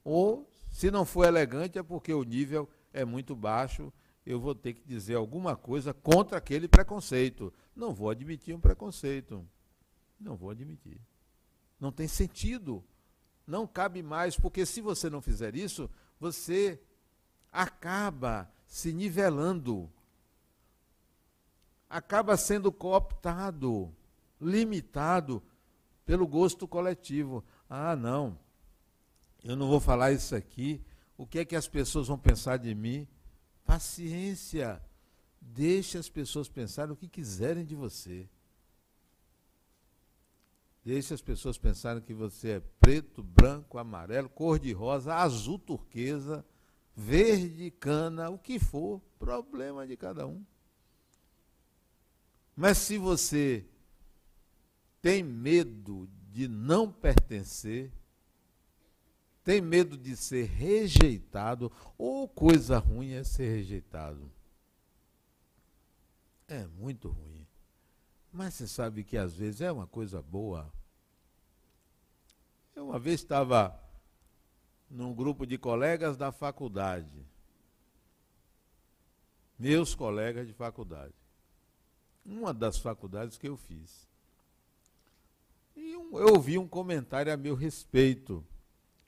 Ou, 0.03 0.49
se 0.69 0.89
não 0.89 1.05
for 1.05 1.25
elegante, 1.25 1.77
é 1.77 1.83
porque 1.83 2.13
o 2.13 2.23
nível 2.23 2.67
é 2.91 3.05
muito 3.05 3.35
baixo. 3.35 3.93
Eu 4.25 4.39
vou 4.39 4.55
ter 4.55 4.73
que 4.73 4.83
dizer 4.85 5.15
alguma 5.15 5.55
coisa 5.55 5.93
contra 5.93 6.37
aquele 6.37 6.67
preconceito. 6.67 7.53
Não 7.75 7.93
vou 7.93 8.09
admitir 8.09 8.55
um 8.55 8.59
preconceito. 8.59 9.47
Não 10.19 10.35
vou 10.35 10.49
admitir. 10.49 10.99
Não 11.79 11.91
tem 11.91 12.07
sentido. 12.07 12.83
Não 13.45 13.65
cabe 13.65 14.03
mais, 14.03 14.37
porque 14.37 14.65
se 14.65 14.81
você 14.81 15.09
não 15.09 15.21
fizer 15.21 15.55
isso, 15.55 15.89
você 16.19 16.81
acaba 17.51 18.51
se 18.65 18.91
nivelando, 18.91 19.89
acaba 21.89 22.35
sendo 22.35 22.71
cooptado, 22.71 23.95
limitado 24.39 25.41
pelo 26.05 26.27
gosto 26.27 26.67
coletivo. 26.67 27.43
Ah, 27.69 27.95
não, 27.95 28.39
eu 29.43 29.55
não 29.55 29.67
vou 29.67 29.79
falar 29.79 30.11
isso 30.11 30.35
aqui, 30.35 30.83
o 31.17 31.25
que 31.25 31.39
é 31.39 31.45
que 31.45 31.55
as 31.55 31.67
pessoas 31.67 32.07
vão 32.07 32.17
pensar 32.17 32.57
de 32.57 32.73
mim? 32.73 33.07
Paciência, 33.65 34.81
deixe 35.41 35.97
as 35.97 36.09
pessoas 36.09 36.47
pensarem 36.47 36.93
o 36.93 36.97
que 36.97 37.07
quiserem 37.07 37.65
de 37.65 37.75
você. 37.75 38.29
Deixe 40.85 41.13
as 41.13 41.21
pessoas 41.21 41.57
pensarem 41.57 42.01
que 42.01 42.13
você 42.13 42.51
é 42.51 42.59
preto, 42.79 43.21
branco, 43.21 43.77
amarelo, 43.77 44.29
cor 44.29 44.57
de 44.57 44.71
rosa, 44.71 45.15
azul 45.15 45.59
turquesa 45.59 46.45
verde, 46.97 47.69
cana, 47.69 48.27
o 48.31 48.39
que 48.39 48.57
for, 48.57 48.99
problema 49.19 49.85
de 49.85 49.95
cada 49.95 50.25
um. 50.25 50.43
Mas 52.55 52.79
se 52.79 52.97
você 52.97 53.63
tem 55.01 55.23
medo 55.23 56.09
de 56.31 56.47
não 56.47 56.91
pertencer, 56.91 57.91
tem 59.43 59.61
medo 59.61 59.97
de 59.97 60.15
ser 60.15 60.45
rejeitado, 60.45 61.71
ou 61.97 62.27
coisa 62.27 62.77
ruim 62.77 63.11
é 63.11 63.23
ser 63.23 63.49
rejeitado. 63.49 64.31
É 66.47 66.65
muito 66.67 67.09
ruim. 67.09 67.47
Mas 68.31 68.53
você 68.53 68.67
sabe 68.67 69.03
que 69.03 69.17
às 69.17 69.35
vezes 69.35 69.61
é 69.61 69.71
uma 69.71 69.87
coisa 69.87 70.21
boa. 70.21 70.71
Eu 72.75 72.89
uma 72.89 72.99
vez 72.99 73.21
estava 73.21 73.81
num 74.89 75.13
grupo 75.13 75.45
de 75.45 75.57
colegas 75.57 76.15
da 76.15 76.31
faculdade. 76.31 77.25
Meus 79.57 79.95
colegas 79.95 80.47
de 80.47 80.53
faculdade. 80.53 81.13
Uma 82.25 82.53
das 82.53 82.77
faculdades 82.77 83.37
que 83.37 83.47
eu 83.47 83.57
fiz. 83.57 84.06
E 85.77 85.95
um, 85.95 86.17
eu 86.17 86.33
ouvi 86.33 86.57
um 86.57 86.67
comentário 86.67 87.31
a 87.31 87.37
meu 87.37 87.53
respeito. 87.53 88.43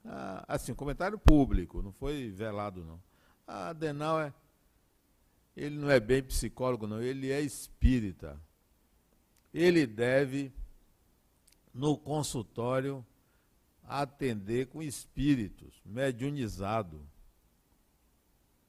Ah, 0.06 0.46
assim, 0.48 0.72
um 0.72 0.76
comentário 0.76 1.18
público, 1.18 1.82
não 1.82 1.92
foi 1.92 2.30
velado 2.30 2.86
não. 2.86 3.02
Ah, 3.48 3.70
Adenauer, 3.70 4.32
ele 5.58 5.76
não 5.78 5.90
é 5.90 6.00
bem 6.00 6.22
psicólogo, 6.22 6.86
não, 6.86 7.02
ele 7.02 7.32
é 7.32 7.42
espírita. 7.42 8.40
Ele 9.52 9.88
deve, 9.88 10.54
no 11.74 11.98
consultório, 11.98 13.04
atender 13.84 14.68
com 14.68 14.84
espíritos, 14.84 15.82
mediunizado. 15.84 17.02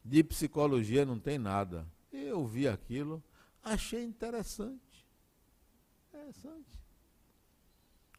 De 0.02 0.24
psicologia 0.24 1.04
não 1.04 1.20
tem 1.20 1.36
nada. 1.36 1.86
Eu 2.10 2.46
vi 2.46 2.66
aquilo, 2.66 3.22
achei 3.62 4.02
interessante. 4.02 5.06
Interessante. 6.08 6.79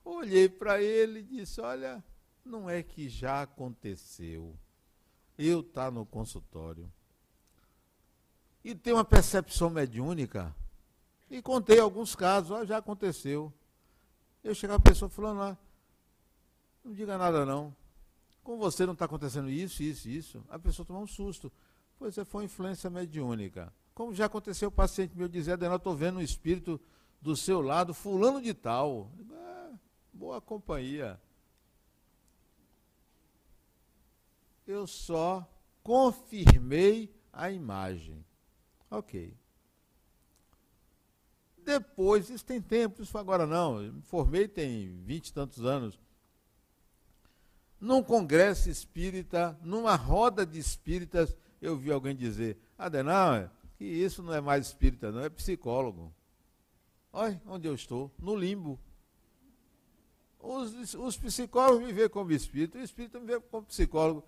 Olhei 0.03 0.49
para 0.49 0.81
ele 0.81 1.19
e 1.19 1.23
disse: 1.23 1.61
Olha, 1.61 2.03
não 2.43 2.69
é 2.69 2.81
que 2.81 3.09
já 3.09 3.41
aconteceu. 3.43 4.57
Eu 5.37 5.61
estar 5.61 5.85
tá 5.85 5.91
no 5.91 6.05
consultório 6.05 6.91
e 8.63 8.75
ter 8.75 8.93
uma 8.93 9.05
percepção 9.05 9.69
mediúnica. 9.69 10.55
E 11.29 11.41
contei 11.41 11.79
alguns 11.79 12.15
casos, 12.15 12.51
ó, 12.51 12.65
já 12.65 12.77
aconteceu. 12.77 13.51
Eu 14.43 14.53
chegava 14.53 14.77
a 14.79 14.81
pessoa 14.81 15.09
falando 15.09 15.57
não 16.83 16.93
diga 16.93 17.17
nada 17.17 17.45
não. 17.45 17.75
Com 18.43 18.57
você 18.57 18.85
não 18.85 18.93
está 18.93 19.05
acontecendo 19.05 19.49
isso, 19.49 19.83
isso, 19.83 20.09
isso. 20.09 20.43
A 20.49 20.57
pessoa 20.57 20.85
tomou 20.85 21.03
um 21.03 21.07
susto. 21.07 21.51
Pois 21.97 22.17
é, 22.17 22.25
foi 22.25 22.45
influência 22.45 22.89
mediúnica. 22.89 23.71
Como 23.93 24.13
já 24.13 24.25
aconteceu, 24.25 24.69
o 24.69 24.71
paciente 24.71 25.15
meu 25.15 25.27
dizia, 25.27 25.53
Adenal, 25.53 25.77
estou 25.77 25.95
vendo 25.95 26.17
um 26.17 26.21
espírito 26.21 26.81
do 27.21 27.35
seu 27.35 27.61
lado, 27.61 27.93
fulano 27.93 28.41
de 28.41 28.53
tal. 28.53 29.11
Boa 30.21 30.39
companhia. 30.39 31.19
Eu 34.67 34.85
só 34.85 35.51
confirmei 35.81 37.11
a 37.33 37.49
imagem. 37.49 38.23
Ok. 38.91 39.35
Depois, 41.65 42.29
isso 42.29 42.45
tem 42.45 42.61
tempo, 42.61 43.01
isso 43.01 43.17
agora 43.17 43.47
não. 43.47 43.81
Eu 43.81 43.93
me 43.93 44.01
formei 44.03 44.47
tem 44.47 44.95
vinte 45.03 45.29
e 45.29 45.33
tantos 45.33 45.65
anos. 45.65 45.99
Num 47.79 48.03
congresso 48.03 48.69
espírita, 48.69 49.59
numa 49.63 49.95
roda 49.95 50.45
de 50.45 50.59
espíritas, 50.59 51.35
eu 51.59 51.75
vi 51.75 51.91
alguém 51.91 52.15
dizer, 52.15 52.59
Adenal, 52.77 53.49
que 53.75 53.85
isso 53.85 54.21
não 54.21 54.35
é 54.35 54.39
mais 54.39 54.67
espírita, 54.67 55.11
não, 55.11 55.21
é 55.21 55.29
psicólogo. 55.31 56.13
Olha 57.11 57.41
onde 57.47 57.67
eu 57.67 57.73
estou, 57.73 58.11
no 58.19 58.35
limbo. 58.35 58.79
Os, 60.41 60.95
os 60.95 61.17
psicólogos 61.17 61.85
me 61.85 61.93
veem 61.93 62.09
como 62.09 62.31
espírito, 62.31 62.77
o 62.77 62.81
espírito 62.81 63.19
me 63.19 63.27
vê 63.27 63.39
como 63.39 63.65
psicólogo. 63.65 64.23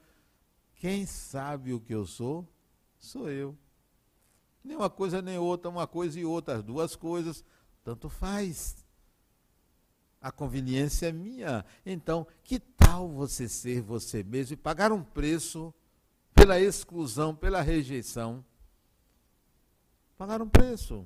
Quem 0.75 1.05
sabe 1.05 1.73
o 1.73 1.79
que 1.79 1.93
eu 1.93 2.05
sou, 2.05 2.47
sou 2.99 3.29
eu. 3.29 3.57
Nem 4.63 4.77
uma 4.77 4.89
coisa 4.89 5.21
nem 5.21 5.37
outra, 5.37 5.69
uma 5.69 5.87
coisa 5.87 6.19
e 6.19 6.23
outra, 6.23 6.55
as 6.55 6.63
duas 6.63 6.95
coisas, 6.95 7.43
tanto 7.83 8.09
faz. 8.09 8.85
A 10.21 10.31
conveniência 10.31 11.07
é 11.07 11.11
minha. 11.11 11.65
Então, 11.85 12.25
que 12.43 12.59
tal 12.59 13.09
você 13.09 13.49
ser 13.49 13.81
você 13.81 14.23
mesmo 14.23 14.53
e 14.53 14.57
pagar 14.57 14.91
um 14.91 15.03
preço 15.03 15.73
pela 16.33 16.59
exclusão, 16.59 17.35
pela 17.35 17.61
rejeição? 17.61 18.45
Pagar 20.17 20.41
um 20.41 20.47
preço. 20.47 21.05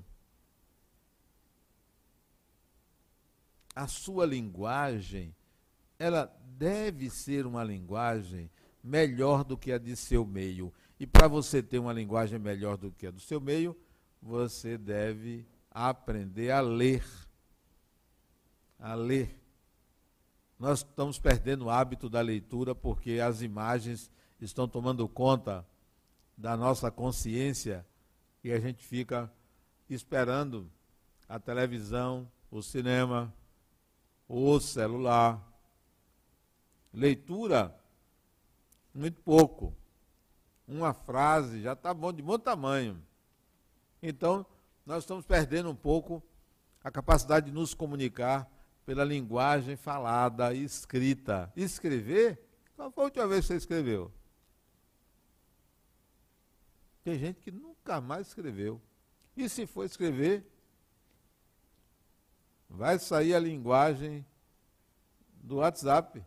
A 3.78 3.86
sua 3.88 4.26
linguagem, 4.26 5.36
ela 6.00 6.36
deve 6.58 7.12
ser 7.12 7.46
uma 7.46 7.64
linguagem 7.64 8.50
melhor 8.84 9.44
do 9.44 9.56
que 9.56 9.72
a 9.72 9.78
de 9.78 9.96
seu 9.96 10.26
meio. 10.26 10.74
E 11.00 11.06
para 11.06 11.28
você 11.28 11.62
ter 11.62 11.78
uma 11.78 11.94
linguagem 11.94 12.40
melhor 12.40 12.76
do 12.76 12.92
que 12.92 13.06
a 13.06 13.12
do 13.12 13.20
seu 13.20 13.40
meio, 13.40 13.78
você 14.20 14.80
deve 14.80 15.46
aprender 15.70 16.50
a 16.50 16.60
ler. 16.60 17.06
A 18.80 18.96
ler. 18.96 19.40
Nós 20.58 20.80
estamos 20.80 21.20
perdendo 21.20 21.66
o 21.66 21.70
hábito 21.70 22.10
da 22.10 22.20
leitura 22.20 22.74
porque 22.74 23.20
as 23.20 23.44
imagens 23.44 24.10
estão 24.42 24.68
tomando 24.68 25.08
conta 25.08 25.64
da 26.36 26.58
nossa 26.58 26.90
consciência 26.90 27.86
e 28.44 28.52
a 28.52 28.60
gente 28.60 28.84
fica 28.84 29.32
esperando 29.88 30.68
a 31.30 31.40
televisão, 31.40 32.28
o 32.50 32.64
cinema, 32.64 33.32
o 34.28 34.60
celular. 34.60 35.42
Leitura, 36.94 37.76
muito 38.94 39.22
pouco 39.22 39.74
uma 40.68 40.94
frase, 40.94 41.62
já 41.62 41.74
está 41.74 41.94
bom, 41.94 42.12
de 42.12 42.22
bom 42.22 42.38
tamanho. 42.38 43.02
Então, 44.02 44.46
nós 44.86 45.04
estamos 45.04 45.26
perdendo 45.26 45.70
um 45.70 45.76
pouco 45.76 46.22
a 46.84 46.92
capacidade 46.92 47.48
de 47.48 47.52
nos 47.52 47.74
comunicar 47.74 48.52
pela 48.86 49.04
linguagem 49.04 49.76
falada 49.76 50.54
e 50.54 50.64
escrita. 50.64 51.52
Escrever? 51.56 52.42
Qual 52.76 52.92
foi 52.92 53.04
a 53.04 53.06
última 53.06 53.28
vez 53.28 53.42
que 53.42 53.48
você 53.48 53.56
escreveu? 53.56 54.12
Tem 57.04 57.18
gente 57.18 57.40
que 57.42 57.52
nunca 57.52 58.02
mais 58.02 58.28
escreveu. 58.28 58.82
E 59.36 59.48
se 59.48 59.66
for 59.66 59.86
escrever, 59.86 60.46
vai 62.70 63.00
sair 63.00 63.34
a 63.34 63.40
linguagem 63.40 64.26
do 65.36 65.58
WhatsApp. 65.58 66.24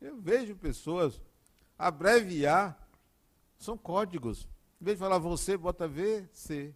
Eu 0.00 0.20
vejo 0.20 0.54
pessoas 0.56 1.20
Abreviar 1.78 2.76
são 3.56 3.78
códigos. 3.78 4.48
Em 4.80 4.84
vez 4.84 4.96
de 4.96 5.00
falar 5.00 5.18
você, 5.18 5.56
bota 5.56 5.86
VC. 5.86 6.74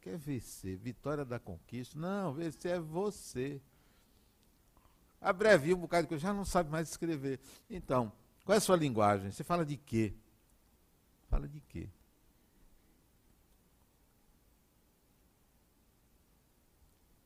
Quer 0.00 0.18
VC? 0.18 0.74
Vitória 0.74 1.24
da 1.24 1.38
Conquista? 1.38 1.96
Não, 1.96 2.34
VC 2.34 2.68
é 2.68 2.80
você. 2.80 3.62
Abrevia 5.20 5.74
um 5.74 5.80
bocado 5.80 6.02
de 6.02 6.08
coisa, 6.08 6.22
já 6.22 6.34
não 6.34 6.44
sabe 6.44 6.70
mais 6.70 6.90
escrever. 6.90 7.40
Então, 7.70 8.12
qual 8.44 8.54
é 8.54 8.58
a 8.58 8.60
sua 8.60 8.76
linguagem? 8.76 9.30
Você 9.30 9.44
fala 9.44 9.64
de 9.64 9.76
quê? 9.76 10.12
Fala 11.28 11.48
de 11.48 11.60
quê? 11.60 11.88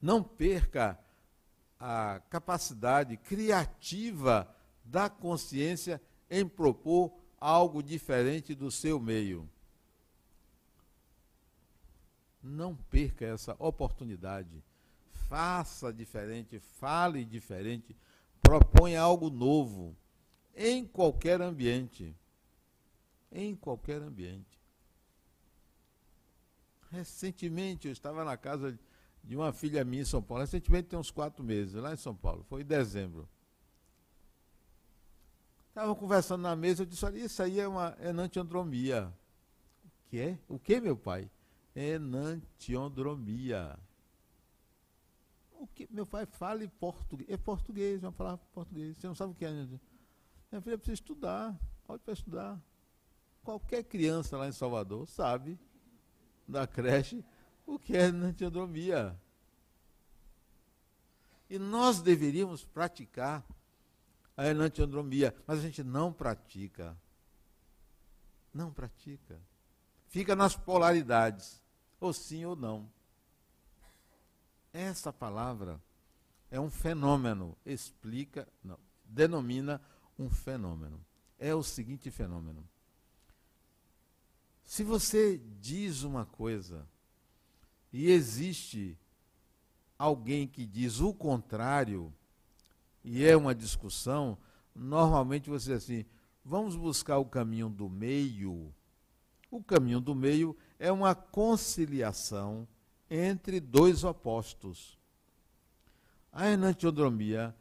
Não 0.00 0.22
perca 0.22 0.98
a 1.78 2.20
capacidade 2.28 3.16
criativa 3.16 4.54
da 4.84 5.08
consciência 5.08 6.00
em 6.30 6.46
propor 6.46 7.12
algo 7.40 7.82
diferente 7.82 8.54
do 8.54 8.70
seu 8.70 8.98
meio. 9.00 9.48
Não 12.42 12.74
perca 12.74 13.26
essa 13.26 13.56
oportunidade. 13.58 14.62
Faça 15.28 15.92
diferente, 15.92 16.58
fale 16.58 17.24
diferente, 17.24 17.94
proponha 18.40 19.00
algo 19.00 19.28
novo 19.28 19.96
em 20.56 20.87
qualquer 20.87 21.40
ambiente. 21.40 22.14
Em 23.30 23.54
qualquer 23.54 24.00
ambiente. 24.00 24.58
Recentemente 26.90 27.87
eu 27.87 27.92
estava 27.92 28.24
na 28.24 28.37
casa 28.37 28.78
de 29.29 29.37
uma 29.37 29.53
filha 29.53 29.85
minha 29.85 30.01
em 30.01 30.07
São 30.07 30.23
Paulo. 30.23 30.41
Recentemente 30.41 30.88
tem 30.88 30.99
uns 30.99 31.11
quatro 31.11 31.45
meses, 31.45 31.75
lá 31.75 31.93
em 31.93 31.99
São 31.99 32.17
Paulo. 32.17 32.43
Foi 32.49 32.62
em 32.62 32.64
dezembro. 32.64 33.29
Estavam 35.69 35.95
conversando 35.95 36.41
na 36.41 36.57
mesa, 36.57 36.81
eu 36.83 36.87
disse, 36.87 37.05
olha, 37.05 37.19
isso 37.19 37.43
aí 37.43 37.61
é 37.61 37.69
uma 37.69 37.95
enantiodromia. 38.01 39.12
O 39.85 39.91
que 40.09 40.19
é? 40.19 40.38
O 40.49 40.59
que, 40.59 40.81
meu 40.81 40.97
pai? 40.97 41.31
Enantiodromia. 41.77 43.79
O 45.53 45.67
que? 45.67 45.87
Meu 45.91 46.07
pai 46.07 46.25
fala 46.25 46.64
em 46.64 46.69
português. 46.69 47.29
É 47.29 47.37
português, 47.37 48.03
uma 48.03 48.11
palavra 48.11 48.41
português. 48.55 48.97
Você 48.97 49.07
não 49.07 49.14
sabe 49.14 49.33
o 49.33 49.35
que 49.35 49.45
é? 49.45 49.53
Minha 49.53 50.62
filha 50.62 50.79
precisa 50.79 50.95
estudar. 50.95 51.55
Pode 51.87 52.03
para 52.03 52.14
estudar. 52.14 52.59
Qualquer 53.45 53.85
criança 53.85 54.38
lá 54.38 54.49
em 54.49 54.53
Salvador 54.53 55.07
sabe, 55.07 55.59
da 56.47 56.67
creche, 56.67 57.23
o 57.68 57.78
que 57.78 57.94
é 57.94 58.07
enantiodromia. 58.07 59.14
E 61.50 61.59
nós 61.59 62.00
deveríamos 62.00 62.64
praticar 62.64 63.44
a 64.35 64.46
enantiodromia, 64.46 65.35
mas 65.46 65.59
a 65.59 65.62
gente 65.62 65.85
não 65.85 66.11
pratica. 66.11 66.96
Não 68.54 68.72
pratica. 68.72 69.38
Fica 70.07 70.35
nas 70.35 70.57
polaridades, 70.57 71.62
ou 72.00 72.12
sim 72.12 72.44
ou 72.46 72.57
não. 72.57 72.90
Essa 74.72 75.12
palavra 75.12 75.81
é 76.50 76.59
um 76.59 76.70
fenômeno, 76.70 77.57
explica, 77.66 78.48
não, 78.64 78.78
denomina 79.04 79.81
um 80.18 80.31
fenômeno. 80.31 81.04
É 81.38 81.54
o 81.54 81.62
seguinte 81.62 82.11
fenômeno. 82.11 82.66
Se 84.64 84.83
você 84.83 85.38
diz 85.61 86.02
uma 86.02 86.24
coisa 86.24 86.87
e 87.92 88.11
existe 88.11 88.98
alguém 89.98 90.46
que 90.46 90.64
diz 90.64 91.01
o 91.01 91.12
contrário, 91.12 92.12
e 93.03 93.24
é 93.24 93.37
uma 93.37 93.55
discussão, 93.55 94.38
normalmente 94.74 95.48
você 95.48 95.74
diz 95.74 95.85
assim, 95.85 96.05
vamos 96.44 96.77
buscar 96.77 97.18
o 97.18 97.24
caminho 97.24 97.68
do 97.68 97.88
meio. 97.88 98.72
O 99.51 99.62
caminho 99.62 100.01
do 100.01 100.14
meio 100.14 100.57
é 100.79 100.92
uma 100.92 101.14
conciliação 101.14 102.68
entre 103.11 103.61
dois 103.61 104.05
opostos. 104.05 104.98
A 106.31 106.51
enantiodromia 106.51 107.55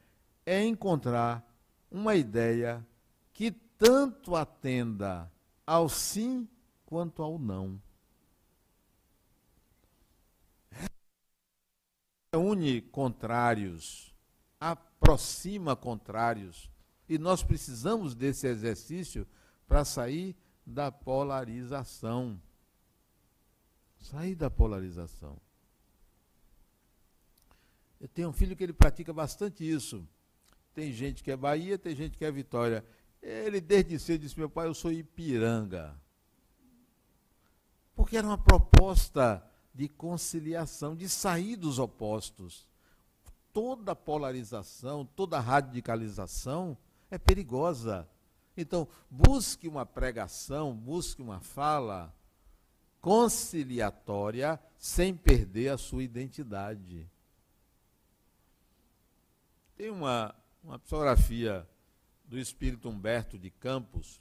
é 0.45 0.63
encontrar 0.63 1.45
uma 1.89 2.15
ideia 2.15 2.85
que 3.33 3.51
tanto 3.51 4.35
atenda 4.35 5.31
ao 5.65 5.87
sim 5.87 6.47
quanto 6.85 7.23
ao 7.23 7.39
não. 7.39 7.81
Une 12.33 12.81
contrários, 12.81 14.13
aproxima 14.59 15.75
contrários, 15.75 16.69
e 17.07 17.17
nós 17.17 17.41
precisamos 17.41 18.13
desse 18.13 18.47
exercício 18.47 19.25
para 19.67 19.85
sair 19.85 20.35
da 20.65 20.91
polarização. 20.91 22.41
Sair 23.99 24.35
da 24.35 24.49
polarização. 24.49 25.37
Eu 27.99 28.07
tenho 28.07 28.29
um 28.29 28.33
filho 28.33 28.55
que 28.55 28.63
ele 28.63 28.73
pratica 28.73 29.13
bastante 29.13 29.67
isso. 29.67 30.07
Tem 30.73 30.91
gente 30.91 31.23
que 31.23 31.31
é 31.31 31.37
Bahia, 31.37 31.77
tem 31.77 31.95
gente 31.95 32.17
que 32.17 32.25
é 32.25 32.31
Vitória. 32.31 32.85
Ele 33.21 33.59
desde 33.59 33.97
cedo 33.97 34.21
disse: 34.21 34.37
Meu 34.37 34.49
pai, 34.49 34.67
eu 34.67 34.73
sou 34.73 34.91
Ipiranga. 34.91 35.99
Porque 37.95 38.15
era 38.15 38.27
uma 38.27 38.37
proposta 38.37 39.43
de 39.77 39.87
conciliação, 39.87 40.95
de 40.95 41.07
sair 41.07 41.55
dos 41.55 41.77
opostos. 41.77 42.67
Toda 43.53 43.95
polarização, 43.95 45.05
toda 45.05 45.39
radicalização 45.39 46.75
é 47.11 47.19
perigosa. 47.19 48.09
Então, 48.57 48.87
busque 49.07 49.67
uma 49.67 49.85
pregação, 49.85 50.75
busque 50.75 51.21
uma 51.21 51.39
fala 51.39 52.11
conciliatória 52.99 54.59
sem 54.79 55.15
perder 55.15 55.69
a 55.69 55.77
sua 55.77 56.01
identidade. 56.01 57.07
Tem 59.75 59.91
uma, 59.91 60.33
uma 60.63 60.79
psicografia 60.79 61.69
do 62.25 62.39
espírito 62.39 62.89
Humberto 62.89 63.37
de 63.37 63.51
Campos 63.51 64.19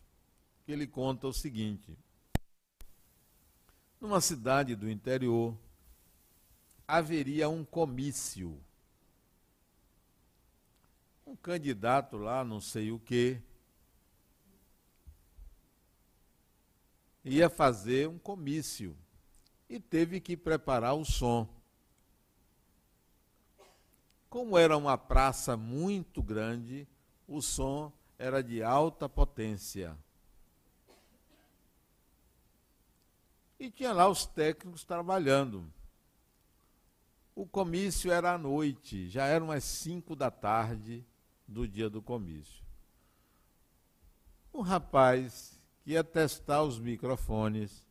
que 0.67 0.73
ele 0.73 0.87
conta 0.87 1.27
o 1.27 1.33
seguinte: 1.33 1.97
numa 4.01 4.21
cidade 4.21 4.75
do 4.75 4.91
interior 4.91 5.57
haveria 6.87 7.49
um 7.49 7.65
comício. 7.65 8.61
Um 11.27 11.35
candidato 11.35 12.17
lá, 12.17 12.45
não 12.45 12.61
sei 12.61 12.93
o 12.93 12.99
que, 12.99 13.41
ia 17.25 17.51
fazer 17.51 18.09
um 18.09 18.19
comício 18.19 18.97
e 19.69 19.81
teve 19.81 20.21
que 20.21 20.37
preparar 20.37 20.95
o 20.95 21.05
som. 21.05 21.49
Como 24.31 24.57
era 24.57 24.77
uma 24.77 24.97
praça 24.97 25.57
muito 25.57 26.23
grande, 26.23 26.87
o 27.27 27.43
som 27.43 27.93
era 28.17 28.43
de 28.43 28.63
alta 28.63 29.09
potência. 29.09 29.97
E 33.59 33.71
tinha 33.71 33.93
lá 33.93 34.09
os 34.09 34.27
técnicos 34.27 34.85
trabalhando. 34.85 35.65
O 37.35 37.47
comício 37.47 38.11
era 38.11 38.33
à 38.33 38.39
noite, 38.39 39.09
já 39.09 39.27
eram 39.27 39.47
umas 39.47 39.65
5 39.65 40.17
da 40.17 40.31
tarde 40.31 41.05
do 41.47 41.67
dia 41.67 41.89
do 41.89 42.03
comício. 42.03 42.65
Um 44.53 44.63
rapaz 44.63 45.61
que 45.85 45.93
ia 45.93 46.03
testar 46.03 46.63
os 46.63 46.79
microfones. 46.79 47.87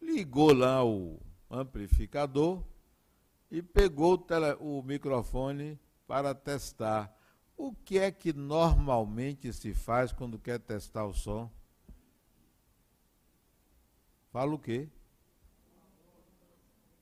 Ligou 0.00 0.52
lá 0.52 0.84
o 0.84 1.18
amplificador 1.50 2.62
e 3.50 3.62
pegou 3.62 4.12
o, 4.12 4.18
tele, 4.18 4.56
o 4.60 4.82
microfone 4.82 5.78
para 6.06 6.34
testar. 6.34 7.14
O 7.56 7.72
que 7.72 7.98
é 7.98 8.10
que 8.10 8.32
normalmente 8.32 9.52
se 9.52 9.72
faz 9.72 10.12
quando 10.12 10.38
quer 10.38 10.60
testar 10.60 11.06
o 11.06 11.14
som? 11.14 11.50
Fala 14.36 14.54
o 14.54 14.58
quê? 14.58 14.86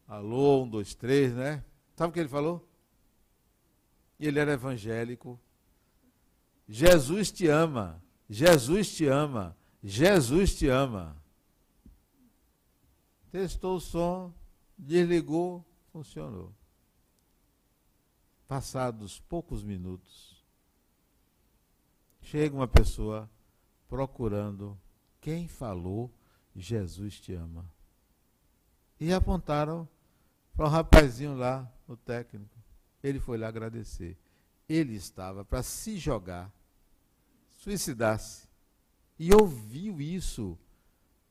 Alô, 0.06 0.62
um, 0.62 0.68
dois, 0.68 0.94
três, 0.94 1.34
né? 1.34 1.64
Sabe 1.96 2.10
o 2.10 2.12
que 2.12 2.20
ele 2.20 2.28
falou? 2.28 2.64
Ele 4.20 4.38
era 4.38 4.52
evangélico. 4.52 5.36
Jesus 6.68 7.32
te 7.32 7.48
ama. 7.48 8.00
Jesus 8.30 8.94
te 8.94 9.06
ama. 9.06 9.56
Jesus 9.82 10.54
te 10.54 10.68
ama. 10.68 11.20
Testou 13.32 13.78
o 13.78 13.80
som, 13.80 14.32
desligou, 14.78 15.66
funcionou. 15.90 16.54
Passados 18.46 19.18
poucos 19.18 19.64
minutos, 19.64 20.40
chega 22.20 22.54
uma 22.54 22.68
pessoa 22.68 23.28
procurando 23.88 24.78
quem 25.20 25.48
falou 25.48 26.14
Jesus 26.54 27.20
te 27.20 27.34
ama. 27.34 27.64
E 29.00 29.12
apontaram 29.12 29.88
para 30.54 30.66
o 30.66 30.68
rapazinho 30.68 31.36
lá, 31.36 31.70
o 31.88 31.96
técnico. 31.96 32.56
Ele 33.02 33.18
foi 33.18 33.36
lá 33.36 33.48
agradecer. 33.48 34.16
Ele 34.68 34.94
estava 34.94 35.44
para 35.44 35.62
se 35.62 35.98
jogar 35.98 36.52
suicidar-se. 37.64 38.46
E 39.18 39.32
ouviu 39.32 40.00
isso 40.00 40.58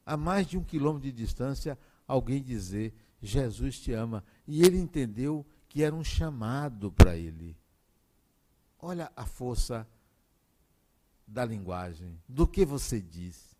a 0.05 0.17
mais 0.17 0.47
de 0.47 0.57
um 0.57 0.63
quilômetro 0.63 1.09
de 1.09 1.11
distância, 1.11 1.77
alguém 2.07 2.41
dizer: 2.41 2.93
Jesus 3.21 3.79
te 3.79 3.91
ama. 3.93 4.23
E 4.47 4.63
ele 4.63 4.77
entendeu 4.77 5.45
que 5.69 5.83
era 5.83 5.95
um 5.95 6.03
chamado 6.03 6.91
para 6.91 7.15
ele. 7.15 7.57
Olha 8.79 9.11
a 9.15 9.25
força 9.25 9.87
da 11.25 11.45
linguagem, 11.45 12.19
do 12.27 12.45
que 12.45 12.65
você 12.65 13.01
diz. 13.01 13.52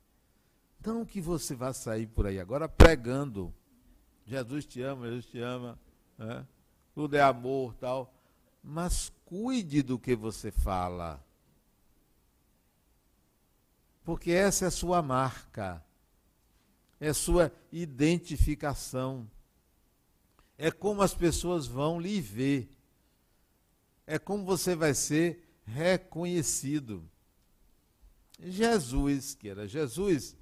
Não 0.86 1.06
que 1.06 1.22
você 1.22 1.56
vá 1.56 1.74
sair 1.74 2.08
por 2.08 2.28
aí 2.28 2.40
agora 2.40 2.68
pregando. 2.68 3.54
Jesus 4.26 4.66
te 4.66 4.82
ama, 4.82 5.08
Jesus 5.08 5.26
te 5.26 5.40
ama. 5.40 5.80
Né? 6.18 6.46
Tudo 6.94 7.16
é 7.16 7.22
amor, 7.22 7.74
tal. 7.76 8.14
Mas 8.64 9.12
cuide 9.26 9.82
do 9.82 9.98
que 9.98 10.16
você 10.16 10.52
fala 10.52 11.24
porque 14.04 14.32
essa 14.32 14.66
é 14.66 14.68
a 14.68 14.72
sua 14.72 15.02
marca, 15.02 15.84
é 17.00 17.14
sua 17.14 17.52
identificação. 17.72 19.30
É 20.58 20.70
como 20.72 21.02
as 21.02 21.14
pessoas 21.14 21.66
vão 21.66 22.00
lhe 22.00 22.20
ver. 22.20 22.70
É 24.06 24.20
como 24.20 24.44
você 24.44 24.76
vai 24.76 24.94
ser 24.94 25.42
reconhecido. 25.66 27.10
Jesus, 28.40 29.36
que 29.36 29.48
era 29.48 29.68
Jesus, 29.68 30.36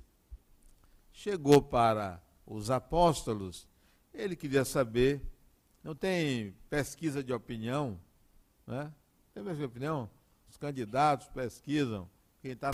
chegou 1.12 1.62
para 1.62 2.22
os 2.46 2.70
apóstolos, 2.70 3.68
ele 4.14 4.36
queria 4.36 4.66
saber, 4.66 5.22
não 5.84 5.96
tem 5.96 6.56
pesquisa 6.70 7.24
de 7.24 7.34
opinião, 7.34 8.00
né? 8.68 8.92
Tem 9.34 9.44
pesquisa 9.44 9.68
de 9.68 9.72
opinião? 9.72 10.10
Os 10.50 10.58
candidatos 10.58 11.28
pesquisam, 11.30 12.10
quem 12.42 12.52
está 12.52 12.72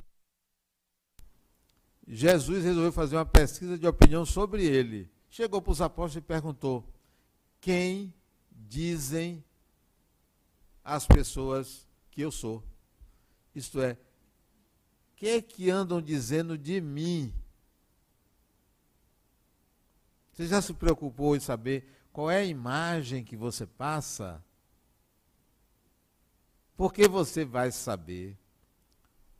Jesus 2.07 2.63
resolveu 2.63 2.91
fazer 2.91 3.17
uma 3.17 3.25
pesquisa 3.25 3.77
de 3.77 3.85
opinião 3.85 4.25
sobre 4.25 4.65
ele. 4.65 5.11
Chegou 5.29 5.61
para 5.61 5.71
os 5.71 5.81
apóstolos 5.81 6.15
e 6.15 6.21
perguntou: 6.21 6.87
Quem 7.59 8.13
dizem 8.49 9.43
as 10.81 11.05
pessoas 11.05 11.85
que 12.09 12.21
eu 12.21 12.31
sou? 12.31 12.63
Isto 13.53 13.81
é, 13.81 13.93
o 13.93 15.15
que 15.17 15.27
é 15.27 15.41
que 15.41 15.69
andam 15.69 16.01
dizendo 16.01 16.57
de 16.57 16.79
mim? 16.79 17.33
Você 20.37 20.45
já 20.45 20.61
se 20.61 20.71
preocupou 20.71 21.35
em 21.35 21.39
saber 21.39 21.83
qual 22.13 22.29
é 22.29 22.37
a 22.37 22.45
imagem 22.45 23.23
que 23.23 23.35
você 23.35 23.65
passa? 23.65 24.39
Porque 26.75 27.07
você 27.07 27.43
vai 27.43 27.71
saber 27.71 28.37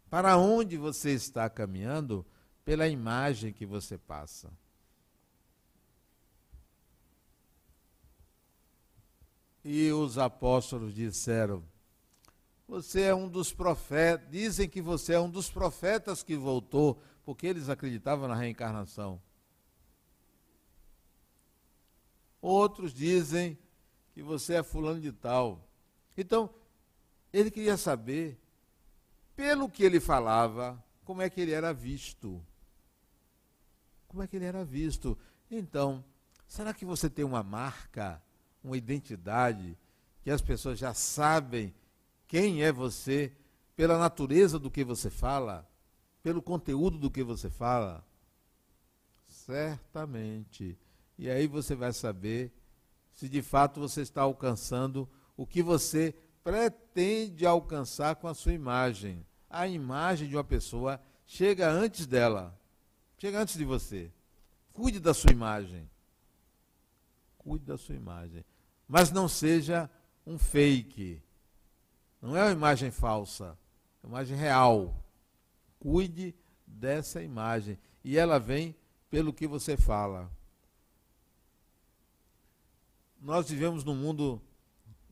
para 0.10 0.38
onde 0.38 0.76
você 0.76 1.12
está 1.12 1.48
caminhando 1.52 2.26
pela 2.66 2.88
imagem 2.88 3.54
que 3.54 3.64
você 3.64 3.96
passa. 3.96 4.52
E 9.64 9.92
os 9.92 10.18
apóstolos 10.18 10.96
disseram: 10.96 11.64
Você 12.68 13.02
é 13.02 13.14
um 13.14 13.30
dos 13.30 13.54
profetas. 13.54 14.28
Dizem 14.32 14.68
que 14.68 14.82
você 14.82 15.14
é 15.14 15.20
um 15.20 15.30
dos 15.30 15.48
profetas 15.48 16.24
que 16.24 16.36
voltou, 16.36 17.00
porque 17.24 17.46
eles 17.46 17.70
acreditavam 17.70 18.28
na 18.28 18.34
reencarnação. 18.34 19.22
Outros 22.48 22.94
dizem 22.94 23.58
que 24.14 24.24
você 24.24 24.54
é 24.54 24.64
fulano 24.64 25.02
de 25.02 25.12
tal. 25.12 25.68
Então, 26.16 26.50
ele 27.34 27.52
queria 27.52 27.76
saber 27.76 28.40
pelo 29.36 29.70
que 29.70 29.84
ele 29.84 30.00
falava, 30.00 30.82
como 31.04 31.22
é 31.22 31.30
que 31.30 31.42
ele 31.42 31.52
era 31.52 31.74
visto. 31.74 32.42
Como 34.08 34.24
é 34.24 34.28
que 34.28 34.38
ele 34.38 34.46
era 34.46 34.64
visto. 34.64 35.18
Então, 35.52 36.02
será 36.48 36.74
que 36.74 36.86
você 36.86 37.10
tem 37.10 37.26
uma 37.26 37.44
marca, 37.44 38.24
uma 38.64 38.78
identidade, 38.78 39.78
que 40.22 40.32
as 40.32 40.42
pessoas 40.42 40.80
já 40.80 40.94
sabem 40.94 41.76
quem 42.30 42.64
é 42.64 42.72
você 42.72 43.34
pela 43.76 44.00
natureza 44.00 44.58
do 44.58 44.72
que 44.72 44.86
você 44.86 45.10
fala, 45.10 45.70
pelo 46.24 46.42
conteúdo 46.42 46.98
do 46.98 47.12
que 47.12 47.24
você 47.24 47.50
fala? 47.50 48.08
Certamente. 49.28 50.78
E 51.18 51.30
aí 51.30 51.48
você 51.48 51.76
vai 51.76 51.92
saber 51.92 52.52
se 53.14 53.28
de 53.28 53.42
fato 53.42 53.80
você 53.80 54.02
está 54.02 54.22
alcançando 54.22 55.10
o 55.36 55.46
que 55.46 55.64
você 55.64 56.14
pretende 56.44 57.46
alcançar 57.46 58.16
com 58.16 58.28
a 58.28 58.34
sua 58.34 58.54
imagem. 58.54 59.26
A 59.50 59.68
imagem 59.68 60.30
de 60.30 60.36
uma 60.36 60.44
pessoa 60.44 61.02
chega 61.26 61.70
antes 61.70 62.06
dela, 62.06 62.58
chega 63.18 63.42
antes 63.42 63.58
de 63.58 63.66
você. 63.66 64.12
Cuide 64.72 65.00
da 65.00 65.14
sua 65.14 65.32
imagem. 65.32 65.90
Cuide 67.38 67.66
da 67.66 67.78
sua 67.78 67.96
imagem. 67.96 68.46
Mas 68.88 69.12
não 69.12 69.28
seja 69.28 69.90
um 70.26 70.38
fake. 70.38 71.22
Não 72.22 72.38
é 72.38 72.44
uma 72.44 72.52
imagem 72.52 72.92
falsa, 72.92 73.58
é 74.04 74.08
uma 74.08 74.18
imagem 74.18 74.38
real. 74.38 75.04
Cuide 75.80 76.36
dessa 76.66 77.22
imagem. 77.22 77.80
E 78.04 78.18
ela 78.18 78.40
vem 78.40 78.76
pelo 79.10 79.34
que 79.34 79.48
você 79.48 79.76
fala. 79.76 80.32
Nós 83.28 83.50
vivemos 83.50 83.84
num 83.84 83.94
mundo 83.94 84.42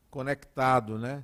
conectado, 0.09 0.97
né? 0.97 1.21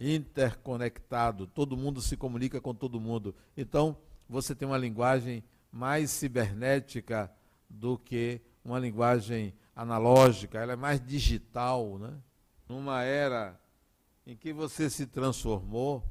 Interconectado. 0.00 1.46
Todo 1.46 1.76
mundo 1.76 2.00
se 2.00 2.16
comunica 2.16 2.62
com 2.62 2.74
todo 2.74 2.98
mundo. 2.98 3.34
Então, 3.54 3.94
você 4.26 4.54
tem 4.54 4.66
uma 4.66 4.78
linguagem 4.78 5.44
mais 5.70 6.10
cibernética 6.10 7.30
do 7.68 7.98
que 7.98 8.40
uma 8.64 8.78
linguagem 8.78 9.52
analógica, 9.76 10.58
ela 10.58 10.72
é 10.72 10.76
mais 10.76 10.98
digital, 10.98 11.98
né? 11.98 12.14
Numa 12.66 13.02
era 13.02 13.60
em 14.26 14.34
que 14.34 14.50
você 14.50 14.88
se 14.88 15.06
transformou 15.06 16.02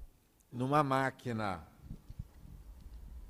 numa 0.52 0.84
máquina. 0.84 1.68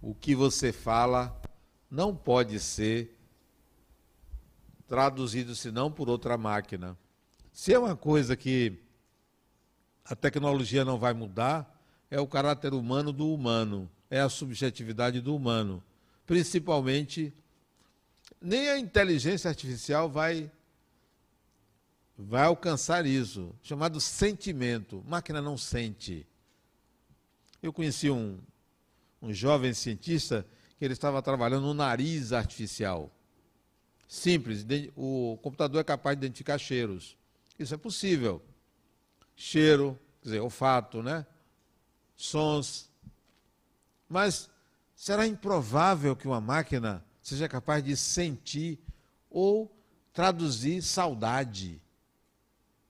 O 0.01 0.13
que 0.13 0.35
você 0.35 0.73
fala 0.73 1.41
não 1.89 2.13
pode 2.13 2.59
ser 2.59 3.20
traduzido 4.91 5.55
senão 5.55 5.89
por 5.89 6.09
outra 6.09 6.37
máquina. 6.37 6.97
Se 7.53 7.73
é 7.73 7.79
uma 7.79 7.95
coisa 7.95 8.35
que 8.35 8.77
a 10.03 10.13
tecnologia 10.13 10.83
não 10.83 10.99
vai 10.99 11.13
mudar, 11.13 11.81
é 12.09 12.19
o 12.19 12.27
caráter 12.27 12.73
humano 12.73 13.13
do 13.13 13.33
humano, 13.33 13.89
é 14.09 14.19
a 14.19 14.27
subjetividade 14.27 15.21
do 15.21 15.33
humano. 15.33 15.81
Principalmente, 16.27 17.33
nem 18.41 18.67
a 18.67 18.77
inteligência 18.77 19.47
artificial 19.47 20.09
vai 20.09 20.51
vai 22.17 22.43
alcançar 22.43 23.05
isso, 23.05 23.55
chamado 23.63 24.01
sentimento. 24.01 25.01
Máquina 25.07 25.41
não 25.41 25.57
sente. 25.57 26.27
Eu 27.63 27.71
conheci 27.71 28.09
um, 28.09 28.37
um 29.21 29.31
jovem 29.31 29.73
cientista 29.73 30.45
que 30.77 30.83
ele 30.83 30.93
estava 30.93 31.21
trabalhando 31.21 31.67
no 31.67 31.73
nariz 31.73 32.33
artificial. 32.33 33.09
Simples, 34.11 34.65
o 34.93 35.39
computador 35.41 35.79
é 35.79 35.85
capaz 35.85 36.19
de 36.19 36.25
identificar 36.25 36.57
cheiros. 36.57 37.15
Isso 37.57 37.73
é 37.73 37.77
possível. 37.77 38.41
Cheiro, 39.37 39.97
quer 40.19 40.27
dizer, 40.27 40.39
olfato, 40.41 41.01
né? 41.01 41.25
Sons. 42.17 42.89
Mas 44.09 44.49
será 44.93 45.25
improvável 45.25 46.13
que 46.13 46.27
uma 46.27 46.41
máquina 46.41 47.01
seja 47.21 47.47
capaz 47.47 47.81
de 47.85 47.95
sentir 47.95 48.77
ou 49.29 49.73
traduzir 50.11 50.81
saudade, 50.81 51.81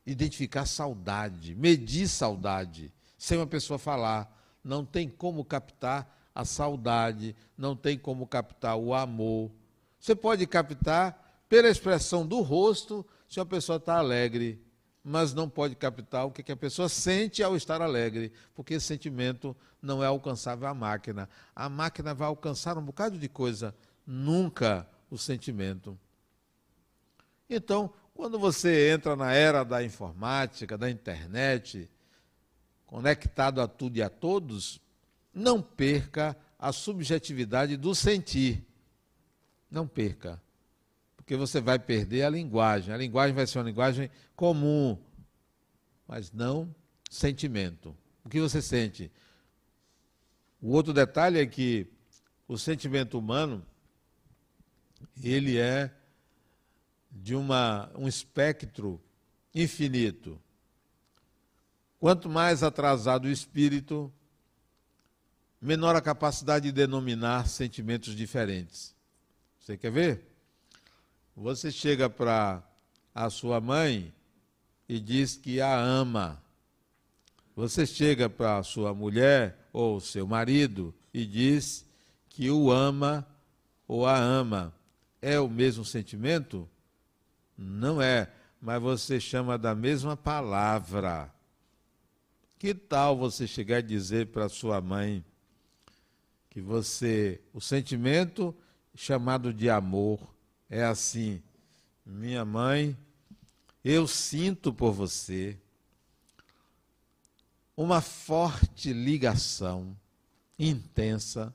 identificar 0.03 0.65
saudade, 0.65 1.53
medir 1.53 2.07
saudade, 2.07 2.91
sem 3.15 3.37
uma 3.37 3.45
pessoa 3.45 3.77
falar. 3.77 4.35
Não 4.63 4.83
tem 4.83 5.07
como 5.07 5.45
captar 5.45 6.31
a 6.33 6.43
saudade, 6.43 7.35
não 7.55 7.75
tem 7.75 7.95
como 7.95 8.25
captar 8.25 8.75
o 8.75 8.91
amor. 8.91 9.51
Você 10.01 10.15
pode 10.15 10.47
captar 10.47 11.45
pela 11.47 11.69
expressão 11.69 12.25
do 12.25 12.41
rosto 12.41 13.05
se 13.29 13.39
a 13.39 13.45
pessoa 13.45 13.75
está 13.75 13.97
alegre, 13.97 14.59
mas 15.03 15.31
não 15.31 15.47
pode 15.47 15.75
captar 15.75 16.25
o 16.25 16.31
que 16.31 16.51
a 16.51 16.57
pessoa 16.57 16.89
sente 16.89 17.43
ao 17.43 17.55
estar 17.55 17.83
alegre, 17.83 18.33
porque 18.55 18.73
esse 18.73 18.87
sentimento 18.87 19.55
não 19.79 20.03
é 20.03 20.07
alcançável 20.07 20.67
à 20.67 20.73
máquina. 20.73 21.29
A 21.55 21.69
máquina 21.69 22.15
vai 22.15 22.27
alcançar 22.27 22.79
um 22.79 22.83
bocado 22.83 23.19
de 23.19 23.29
coisa, 23.29 23.75
nunca 24.05 24.89
o 25.07 25.19
sentimento. 25.19 25.97
Então, 27.47 27.93
quando 28.15 28.39
você 28.39 28.91
entra 28.91 29.15
na 29.15 29.33
era 29.33 29.63
da 29.63 29.83
informática, 29.83 30.79
da 30.79 30.89
internet, 30.89 31.87
conectado 32.87 33.61
a 33.61 33.67
tudo 33.67 33.97
e 33.97 34.01
a 34.01 34.09
todos, 34.09 34.81
não 35.31 35.61
perca 35.61 36.35
a 36.57 36.71
subjetividade 36.71 37.77
do 37.77 37.93
sentir. 37.93 38.70
Não 39.71 39.87
perca 39.87 40.39
porque 41.31 41.37
você 41.37 41.61
vai 41.61 41.79
perder 41.79 42.23
a 42.23 42.29
linguagem. 42.29 42.93
A 42.93 42.97
linguagem 42.97 43.33
vai 43.33 43.47
ser 43.47 43.59
uma 43.59 43.63
linguagem 43.63 44.11
comum, 44.35 44.97
mas 46.05 46.29
não 46.29 46.75
sentimento. 47.09 47.95
O 48.25 48.27
que 48.27 48.41
você 48.41 48.61
sente? 48.61 49.09
O 50.61 50.71
outro 50.71 50.91
detalhe 50.91 51.39
é 51.39 51.45
que 51.45 51.87
o 52.49 52.57
sentimento 52.57 53.17
humano 53.17 53.65
ele 55.23 55.57
é 55.57 55.89
de 57.09 57.33
uma, 57.33 57.89
um 57.95 58.09
espectro 58.09 59.01
infinito. 59.55 60.37
Quanto 61.97 62.29
mais 62.29 62.61
atrasado 62.61 63.23
o 63.23 63.31
espírito, 63.31 64.11
menor 65.61 65.95
a 65.95 66.01
capacidade 66.01 66.65
de 66.65 66.71
denominar 66.73 67.47
sentimentos 67.47 68.13
diferentes. 68.13 68.93
Você 69.71 69.77
quer 69.77 69.91
ver? 69.91 70.21
Você 71.33 71.71
chega 71.71 72.09
para 72.09 72.61
a 73.15 73.29
sua 73.29 73.61
mãe 73.61 74.13
e 74.89 74.99
diz 74.99 75.37
que 75.37 75.61
a 75.61 75.79
ama. 75.79 76.43
Você 77.55 77.85
chega 77.85 78.29
para 78.29 78.57
a 78.57 78.63
sua 78.63 78.93
mulher 78.93 79.69
ou 79.71 80.01
seu 80.01 80.27
marido 80.27 80.93
e 81.13 81.25
diz 81.25 81.85
que 82.27 82.51
o 82.51 82.69
ama 82.69 83.25
ou 83.87 84.05
a 84.05 84.17
ama. 84.17 84.73
É 85.21 85.39
o 85.39 85.47
mesmo 85.47 85.85
sentimento? 85.85 86.67
Não 87.57 88.01
é, 88.01 88.29
mas 88.61 88.81
você 88.81 89.21
chama 89.21 89.57
da 89.57 89.73
mesma 89.73 90.17
palavra. 90.17 91.33
Que 92.59 92.73
tal 92.73 93.17
você 93.17 93.47
chegar 93.47 93.79
e 93.79 93.83
dizer 93.83 94.27
para 94.27 94.49
sua 94.49 94.81
mãe 94.81 95.23
que 96.49 96.59
você, 96.59 97.39
o 97.53 97.61
sentimento 97.61 98.53
chamado 98.95 99.53
de 99.53 99.69
amor, 99.69 100.19
é 100.69 100.83
assim: 100.83 101.41
minha 102.05 102.43
mãe, 102.45 102.97
eu 103.83 104.07
sinto 104.07 104.73
por 104.73 104.91
você 104.91 105.57
uma 107.75 108.01
forte 108.01 108.93
ligação 108.93 109.97
intensa 110.59 111.53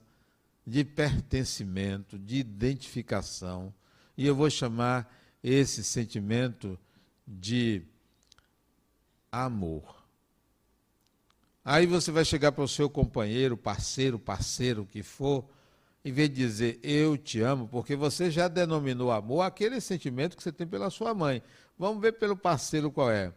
de 0.67 0.85
pertencimento, 0.85 2.19
de 2.19 2.37
identificação, 2.39 3.73
e 4.17 4.27
eu 4.27 4.35
vou 4.35 4.51
chamar 4.51 5.15
esse 5.43 5.85
sentimento 5.85 6.77
de 7.27 7.83
amor. 9.31 10.05
Aí 11.65 11.87
você 11.87 12.11
vai 12.11 12.25
chegar 12.25 12.53
para 12.53 12.65
o 12.65 12.69
seu 12.69 12.89
companheiro, 12.91 13.57
parceiro, 13.57 14.19
parceiro 14.19 14.87
que 14.87 15.03
for, 15.03 15.45
em 16.07 16.13
vez 16.13 16.29
de 16.29 16.37
dizer 16.37 16.79
eu 16.85 17.19
te 17.19 17.41
amo, 17.41 17.67
porque 17.67 17.97
você 17.97 18.31
já 18.31 18.47
denominou 18.47 19.11
amor 19.11 19.43
aquele 19.43 19.81
sentimento 19.81 20.37
que 20.37 20.43
você 20.43 20.53
tem 20.53 20.65
pela 20.65 20.89
sua 20.89 21.13
mãe. 21.13 21.43
Vamos 21.77 22.01
ver 22.01 22.13
pelo 22.13 22.37
parceiro 22.37 22.93
qual 22.93 23.11
é. 23.11 23.35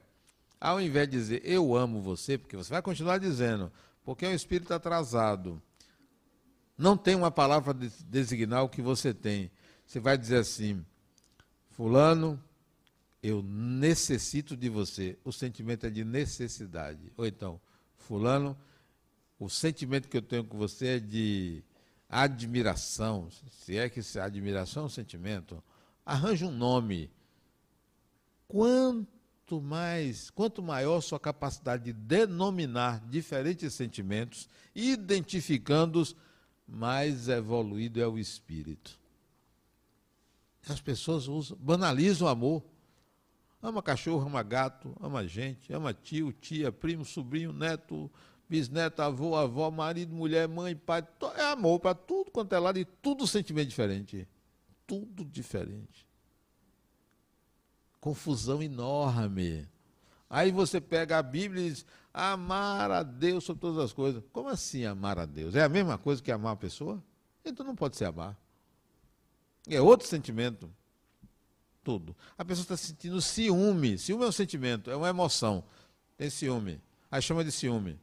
Ao 0.61 0.79
invés 0.79 1.09
de 1.09 1.17
dizer 1.17 1.41
eu 1.43 1.75
amo 1.75 1.99
você, 1.99 2.37
porque 2.37 2.55
você 2.55 2.69
vai 2.69 2.83
continuar 2.83 3.17
dizendo, 3.17 3.71
porque 4.05 4.23
é 4.23 4.29
um 4.29 4.35
espírito 4.35 4.71
atrasado. 4.71 5.59
Não 6.77 6.95
tem 6.95 7.15
uma 7.15 7.31
palavra 7.31 7.73
para 7.73 7.89
designar 8.05 8.63
o 8.63 8.69
que 8.69 8.83
você 8.83 9.15
tem. 9.15 9.49
Você 9.83 9.99
vai 9.99 10.15
dizer 10.15 10.37
assim: 10.37 10.85
Fulano, 11.71 12.39
eu 13.23 13.41
necessito 13.41 14.55
de 14.55 14.69
você. 14.69 15.17
O 15.23 15.31
sentimento 15.31 15.87
é 15.87 15.89
de 15.89 16.05
necessidade. 16.05 17.11
Ou 17.17 17.25
então, 17.25 17.59
Fulano, 17.97 18.55
o 19.39 19.49
sentimento 19.49 20.07
que 20.07 20.17
eu 20.17 20.21
tenho 20.21 20.43
com 20.43 20.55
você 20.55 20.85
é 20.85 20.99
de 20.99 21.63
admiração, 22.09 23.29
se 23.51 23.77
é 23.77 23.87
que 23.87 24.01
admiração 24.19 24.83
é 24.83 24.85
um 24.87 24.89
sentimento, 24.89 25.63
arranje 26.03 26.43
um 26.43 26.51
nome. 26.51 27.11
Quanto 28.47 29.19
quanto 29.49 29.61
mais, 29.61 30.29
quanto 30.29 30.61
maior 30.61 31.01
sua 31.01 31.19
capacidade 31.19 31.85
de 31.85 31.93
denominar 31.93 33.03
diferentes 33.07 33.73
sentimentos, 33.73 34.47
identificando-os, 34.75 36.15
mais 36.67 37.27
evoluído 37.27 37.99
é 37.99 38.07
o 38.07 38.19
espírito. 38.19 38.99
As 40.67 40.79
pessoas 40.79 41.27
usam, 41.27 41.57
banalizam 41.59 42.27
o 42.27 42.29
amor. 42.29 42.63
Ama 43.59 43.81
cachorro, 43.81 44.27
ama 44.27 44.43
gato, 44.43 44.95
ama 44.99 45.27
gente, 45.27 45.73
ama 45.73 45.95
tio, 45.95 46.31
tia, 46.31 46.71
primo, 46.71 47.03
sobrinho, 47.03 47.51
neto, 47.51 48.09
bisneto, 48.49 49.01
avô, 49.01 49.35
avó, 49.35 49.69
marido, 49.69 50.13
mulher, 50.13 50.47
mãe, 50.47 50.75
pai. 50.75 51.07
É 51.35 51.51
amor 51.51 51.79
para 51.79 51.93
tudo 51.93 52.31
quanto 52.31 52.53
é 52.53 52.59
lado 52.59 52.79
e 52.79 52.85
tudo 52.85 53.27
sentimento 53.27 53.69
diferente. 53.69 54.27
Tudo 54.87 55.23
diferente. 55.23 56.07
Confusão 58.01 58.63
enorme. 58.63 59.67
Aí 60.29 60.51
você 60.51 60.81
pega 60.81 61.19
a 61.19 61.23
Bíblia 61.23 61.67
e 61.67 61.69
diz: 61.69 61.85
amar 62.13 62.89
a 62.89 63.03
Deus 63.03 63.43
sobre 63.43 63.61
todas 63.61 63.83
as 63.83 63.93
coisas. 63.93 64.23
Como 64.33 64.49
assim 64.49 64.85
amar 64.85 65.19
a 65.19 65.25
Deus? 65.25 65.55
É 65.55 65.63
a 65.63 65.69
mesma 65.69 65.97
coisa 65.97 66.21
que 66.21 66.31
amar 66.31 66.53
a 66.53 66.57
pessoa? 66.57 67.03
Então 67.45 67.65
não 67.65 67.75
pode 67.75 67.97
ser 67.97 68.05
amar. 68.05 68.35
É 69.67 69.79
outro 69.79 70.07
sentimento 70.07 70.71
tudo. 71.83 72.15
A 72.37 72.45
pessoa 72.45 72.63
está 72.63 72.77
sentindo 72.77 73.21
ciúme. 73.21 73.97
Ciúme 73.97 74.23
é 74.23 74.27
um 74.27 74.31
sentimento, 74.31 74.89
é 74.89 74.95
uma 74.95 75.09
emoção. 75.09 75.63
Tem 76.17 76.29
ciúme. 76.29 76.81
Aí 77.11 77.21
chama 77.21 77.43
de 77.43 77.51
ciúme. 77.51 77.99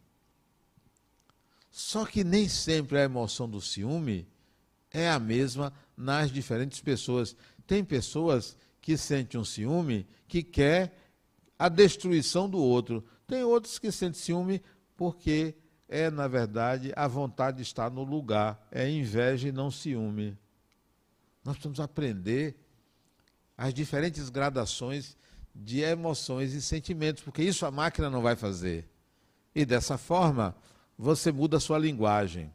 Só 1.77 2.07
que 2.07 2.25
nem 2.25 2.49
sempre 2.49 2.97
a 2.97 3.03
emoção 3.03 3.47
do 3.47 3.61
ciúme 3.61 4.27
é 4.91 5.11
a 5.11 5.21
mesma 5.21 5.71
nas 5.95 6.33
diferentes 6.33 6.81
pessoas. 6.81 7.37
Tem 7.67 7.85
pessoas 7.85 8.57
que 8.81 8.97
sentem 8.97 9.39
um 9.39 9.45
ciúme 9.45 10.07
que 10.27 10.43
quer 10.43 10.99
a 11.59 11.69
destruição 11.69 12.49
do 12.49 12.57
outro. 12.57 13.05
Tem 13.27 13.45
outros 13.45 13.79
que 13.79 13.93
sentem 13.93 14.19
ciúme 14.19 14.63
porque 14.97 15.55
é, 15.87 16.11
na 16.11 16.27
verdade, 16.27 16.95
a 16.97 17.07
vontade 17.07 17.59
de 17.59 17.63
estar 17.65 17.91
no 17.91 18.05
lugar. 18.05 18.67
É 18.73 18.89
inveja 18.89 19.47
e 19.47 19.53
não 19.53 19.71
ciúme. 19.71 20.35
Nós 21.45 21.57
precisamos 21.57 21.79
aprender 21.79 22.57
as 23.55 23.75
diferentes 23.75 24.31
gradações 24.31 25.15
de 25.55 25.81
emoções 25.81 26.55
e 26.55 26.63
sentimentos, 26.63 27.23
porque 27.23 27.43
isso 27.43 27.67
a 27.67 27.71
máquina 27.71 28.09
não 28.09 28.23
vai 28.23 28.35
fazer. 28.35 28.89
E 29.55 29.67
dessa 29.67 29.99
forma, 29.99 30.57
você 30.99 31.31
muda 31.31 31.57
a 31.57 31.61
sua 31.61 31.79
linguagem. 31.79 32.53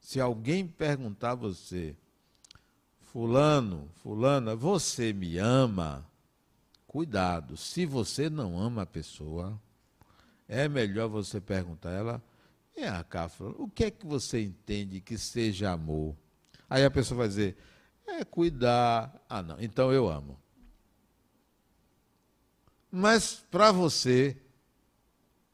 Se 0.00 0.20
alguém 0.20 0.66
perguntar 0.66 1.32
a 1.32 1.34
você, 1.34 1.94
Fulano, 3.00 3.88
Fulana, 4.02 4.54
você 4.54 5.12
me 5.12 5.38
ama? 5.38 6.06
Cuidado, 6.86 7.56
se 7.56 7.86
você 7.86 8.28
não 8.28 8.58
ama 8.58 8.82
a 8.82 8.86
pessoa, 8.86 9.60
é 10.48 10.68
melhor 10.68 11.08
você 11.08 11.40
perguntar 11.40 11.90
a 11.90 11.92
ela, 11.92 12.22
é 12.76 13.02
cá, 13.04 13.30
o 13.58 13.68
que 13.68 13.84
é 13.84 13.90
que 13.90 14.06
você 14.06 14.42
entende 14.42 15.00
que 15.00 15.18
seja 15.18 15.70
amor? 15.70 16.16
Aí 16.68 16.84
a 16.84 16.90
pessoa 16.90 17.18
vai 17.18 17.28
dizer, 17.28 17.56
é 18.06 18.24
cuidar. 18.24 19.22
Ah, 19.28 19.42
não, 19.42 19.60
então 19.60 19.92
eu 19.92 20.08
amo. 20.08 20.38
Mas 22.90 23.44
para 23.50 23.70
você, 23.70 24.36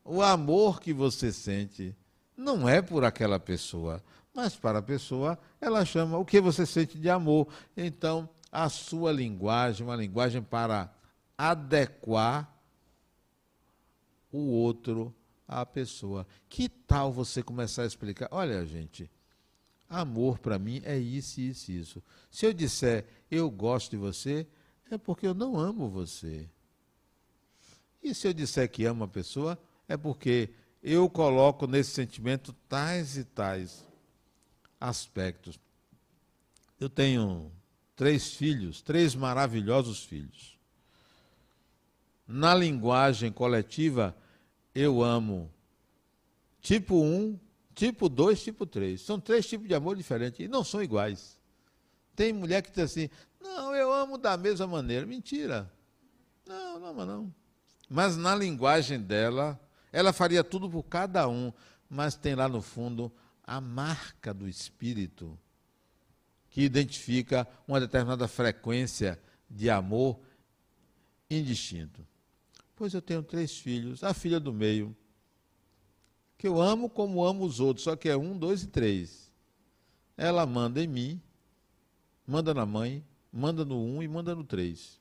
o 0.07 0.23
amor 0.23 0.81
que 0.81 0.93
você 0.93 1.33
sente 1.33 1.95
não 2.37 2.69
é 2.69 2.81
por 2.81 3.05
aquela 3.05 3.41
pessoa, 3.41 4.03
mas 4.33 4.55
para 4.55 4.79
a 4.79 4.83
pessoa, 4.83 5.39
ela 5.61 5.85
chama 5.85 6.19
o 6.19 6.25
que 6.25 6.41
você 6.41 6.65
sente 6.67 6.99
de 6.99 7.09
amor. 7.09 7.49
Então, 7.77 8.29
a 8.51 8.69
sua 8.69 9.13
linguagem, 9.13 9.87
uma 9.87 9.97
linguagem 9.97 10.43
para 10.43 10.93
adequar 11.37 12.51
o 14.31 14.39
outro 14.39 15.15
à 15.49 15.65
pessoa. 15.65 16.27
Que 16.49 16.69
tal 16.69 17.13
você 17.13 17.43
começar 17.43 17.83
a 17.83 17.87
explicar? 17.87 18.29
Olha, 18.31 18.65
gente, 18.67 19.11
Amor 19.89 20.39
para 20.39 20.59
mim 20.59 20.83
é 20.85 20.99
isso, 20.99 21.41
isso, 21.41 21.71
isso. 21.71 22.03
Se 22.31 22.45
eu 22.45 22.53
disser 22.53 23.07
eu 23.31 23.51
gosto 23.51 23.93
de 23.93 23.97
você, 23.97 24.47
é 24.91 24.99
porque 24.99 25.27
eu 25.27 25.35
não 25.35 25.59
amo 25.59 25.89
você. 25.89 26.49
E 28.03 28.15
se 28.15 28.27
eu 28.27 28.33
disser 28.33 28.69
que 28.71 28.85
amo 28.85 29.05
a 29.05 29.09
pessoa, 29.09 29.59
é 29.89 29.97
porque 29.97 30.51
eu 30.83 31.09
coloco 31.09 31.67
nesse 31.67 31.91
sentimento 31.91 32.53
tais 32.69 33.17
e 33.17 33.25
tais 33.25 33.87
aspectos. 34.81 35.59
Eu 36.79 36.89
tenho 36.89 37.51
três 37.95 38.35
filhos, 38.35 38.83
três 38.83 39.15
maravilhosos 39.15 40.05
filhos. 40.05 40.59
Na 42.27 42.55
linguagem 42.55 43.33
coletiva, 43.33 44.17
eu 44.75 45.03
amo 45.03 45.51
tipo 46.61 47.01
1, 47.01 47.39
Tipo 47.77 48.09
2, 48.09 48.43
tipo 48.43 48.65
3. 48.65 48.99
São 48.99 49.21
três 49.21 49.47
tipos 49.47 49.69
de 49.69 49.75
amor 49.75 49.97
diferentes 49.97 50.41
e 50.41 50.49
não 50.49 50.65
são 50.65 50.83
iguais. 50.83 51.39
Tem 52.17 52.33
mulher 52.33 52.63
que 52.63 52.71
diz 52.71 52.85
assim: 52.85 53.11
não, 53.39 53.75
eu 53.75 53.93
amo 53.93 54.17
da 54.17 54.35
mesma 54.35 54.67
maneira. 54.67 55.05
Mentira. 55.05 55.71
Não, 56.49 56.81
não 56.81 56.87
ama 56.87 57.05
não. 57.05 57.35
Mas 57.87 58.17
na 58.17 58.35
linguagem 58.35 58.99
dela, 58.99 59.61
ela 59.97 60.13
faria 60.13 60.45
tudo 60.45 60.69
por 60.69 60.83
cada 60.83 61.27
um, 61.27 61.51
mas 61.89 62.15
tem 62.17 62.35
lá 62.35 62.47
no 62.47 62.61
fundo 62.61 63.11
a 63.43 63.63
marca 63.63 64.35
do 64.35 64.47
espírito 64.47 65.39
que 66.51 66.61
identifica 66.61 67.49
uma 67.67 67.81
determinada 67.81 68.29
frequência 68.29 69.19
de 69.49 69.71
amor 69.71 70.21
indistinto. 71.31 72.07
Pois 72.75 72.93
eu 72.93 73.01
tenho 73.01 73.23
três 73.23 73.57
filhos, 73.57 74.05
a 74.05 74.13
filha 74.13 74.39
do 74.39 74.53
meio 74.53 74.95
que 76.37 76.47
eu 76.47 76.61
amo 76.61 76.91
como 76.91 77.25
amo 77.25 77.47
os 77.47 77.59
outros, 77.59 77.85
só 77.85 77.97
que 77.97 78.11
é 78.11 78.17
um, 78.19 78.37
dois 78.37 78.65
e 78.65 78.67
três. 78.67 79.33
Ela 80.15 80.45
manda 80.45 80.85
em 80.85 80.87
mim, 80.87 81.23
manda 82.27 82.53
na 82.53 82.67
mãe, 82.67 83.03
manda 83.33 83.65
no 83.65 83.83
um 83.83 84.03
e 84.03 84.09
manda 84.09 84.35
no 84.35 84.45
três. 84.45 85.01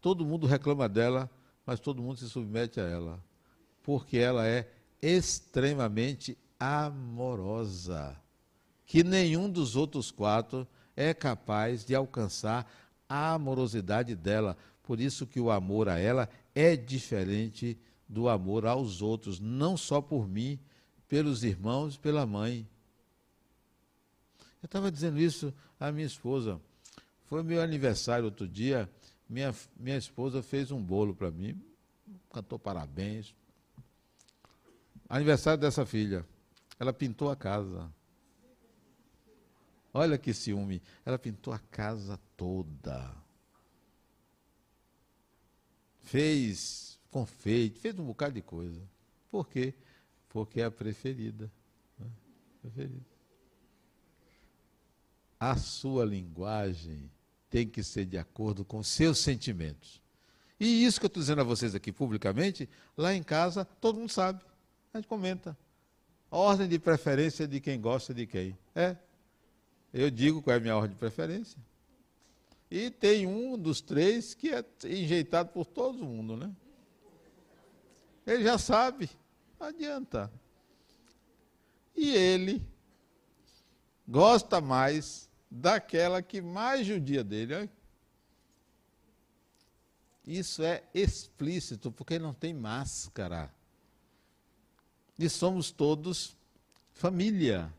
Todo 0.00 0.24
mundo 0.24 0.46
reclama 0.46 0.88
dela, 0.88 1.28
mas 1.68 1.78
todo 1.78 2.02
mundo 2.02 2.16
se 2.16 2.30
submete 2.30 2.80
a 2.80 2.84
ela, 2.84 3.22
porque 3.82 4.16
ela 4.16 4.48
é 4.48 4.66
extremamente 5.02 6.34
amorosa, 6.58 8.16
que 8.86 9.04
nenhum 9.04 9.50
dos 9.50 9.76
outros 9.76 10.10
quatro 10.10 10.66
é 10.96 11.12
capaz 11.12 11.84
de 11.84 11.94
alcançar 11.94 12.66
a 13.06 13.34
amorosidade 13.34 14.16
dela. 14.16 14.56
Por 14.82 14.98
isso 14.98 15.26
que 15.26 15.38
o 15.38 15.50
amor 15.50 15.90
a 15.90 15.98
ela 15.98 16.26
é 16.54 16.74
diferente 16.74 17.78
do 18.08 18.30
amor 18.30 18.64
aos 18.64 19.02
outros, 19.02 19.38
não 19.38 19.76
só 19.76 20.00
por 20.00 20.26
mim, 20.26 20.58
pelos 21.06 21.44
irmãos, 21.44 21.98
pela 21.98 22.24
mãe. 22.24 22.66
Eu 24.62 24.66
estava 24.68 24.90
dizendo 24.90 25.20
isso 25.20 25.52
à 25.78 25.92
minha 25.92 26.06
esposa. 26.06 26.58
Foi 27.26 27.42
meu 27.42 27.60
aniversário 27.60 28.24
outro 28.24 28.48
dia, 28.48 28.90
minha, 29.28 29.54
minha 29.76 29.96
esposa 29.96 30.42
fez 30.42 30.70
um 30.70 30.82
bolo 30.82 31.14
para 31.14 31.30
mim, 31.30 31.60
cantou 32.32 32.58
parabéns. 32.58 33.34
Aniversário 35.08 35.60
dessa 35.60 35.84
filha. 35.84 36.24
Ela 36.78 36.92
pintou 36.92 37.30
a 37.30 37.36
casa. 37.36 37.92
Olha 39.92 40.18
que 40.18 40.32
ciúme. 40.32 40.82
Ela 41.04 41.18
pintou 41.18 41.52
a 41.52 41.58
casa 41.58 42.18
toda. 42.36 43.14
Fez 46.00 46.98
confeite, 47.10 47.80
fez 47.80 47.98
um 47.98 48.04
bocado 48.04 48.34
de 48.34 48.42
coisa. 48.42 48.80
Por 49.30 49.48
quê? 49.48 49.74
Porque 50.28 50.60
é 50.60 50.64
a 50.64 50.70
preferida. 50.70 51.50
Né? 51.98 52.06
preferida. 52.60 53.06
A 55.40 55.56
sua 55.56 56.04
linguagem 56.04 57.10
tem 57.50 57.66
que 57.66 57.82
ser 57.82 58.04
de 58.04 58.18
acordo 58.18 58.64
com 58.64 58.82
seus 58.82 59.18
sentimentos. 59.18 60.02
E 60.60 60.84
isso 60.84 60.98
que 60.98 61.06
eu 61.06 61.08
estou 61.08 61.20
dizendo 61.20 61.40
a 61.40 61.44
vocês 61.44 61.74
aqui 61.74 61.92
publicamente, 61.92 62.68
lá 62.96 63.14
em 63.14 63.22
casa, 63.22 63.64
todo 63.64 64.00
mundo 64.00 64.10
sabe. 64.10 64.42
A 64.92 64.98
gente 64.98 65.06
comenta. 65.06 65.56
Ordem 66.30 66.68
de 66.68 66.78
preferência 66.78 67.46
de 67.46 67.60
quem 67.60 67.80
gosta 67.80 68.12
de 68.12 68.26
quem. 68.26 68.58
É. 68.74 68.96
Eu 69.94 70.10
digo 70.10 70.42
qual 70.42 70.54
é 70.54 70.56
a 70.58 70.60
minha 70.60 70.76
ordem 70.76 70.90
de 70.90 70.96
preferência. 70.96 71.58
E 72.70 72.90
tem 72.90 73.26
um 73.26 73.56
dos 73.56 73.80
três 73.80 74.34
que 74.34 74.50
é 74.50 74.64
enjeitado 74.84 75.50
por 75.50 75.64
todo 75.64 76.04
mundo, 76.04 76.36
né? 76.36 76.54
Ele 78.26 78.44
já 78.44 78.58
sabe, 78.58 79.08
não 79.58 79.68
adianta. 79.68 80.30
E 81.96 82.10
ele 82.10 82.62
gosta 84.06 84.60
mais 84.60 85.27
daquela 85.50 86.22
que 86.22 86.40
mais 86.40 86.86
judia 86.86 87.24
dele. 87.24 87.70
Isso 90.26 90.62
é 90.62 90.82
explícito, 90.92 91.90
porque 91.90 92.18
não 92.18 92.34
tem 92.34 92.52
máscara. 92.52 93.52
E 95.18 95.28
somos 95.28 95.70
todos 95.70 96.36
família. 96.92 97.72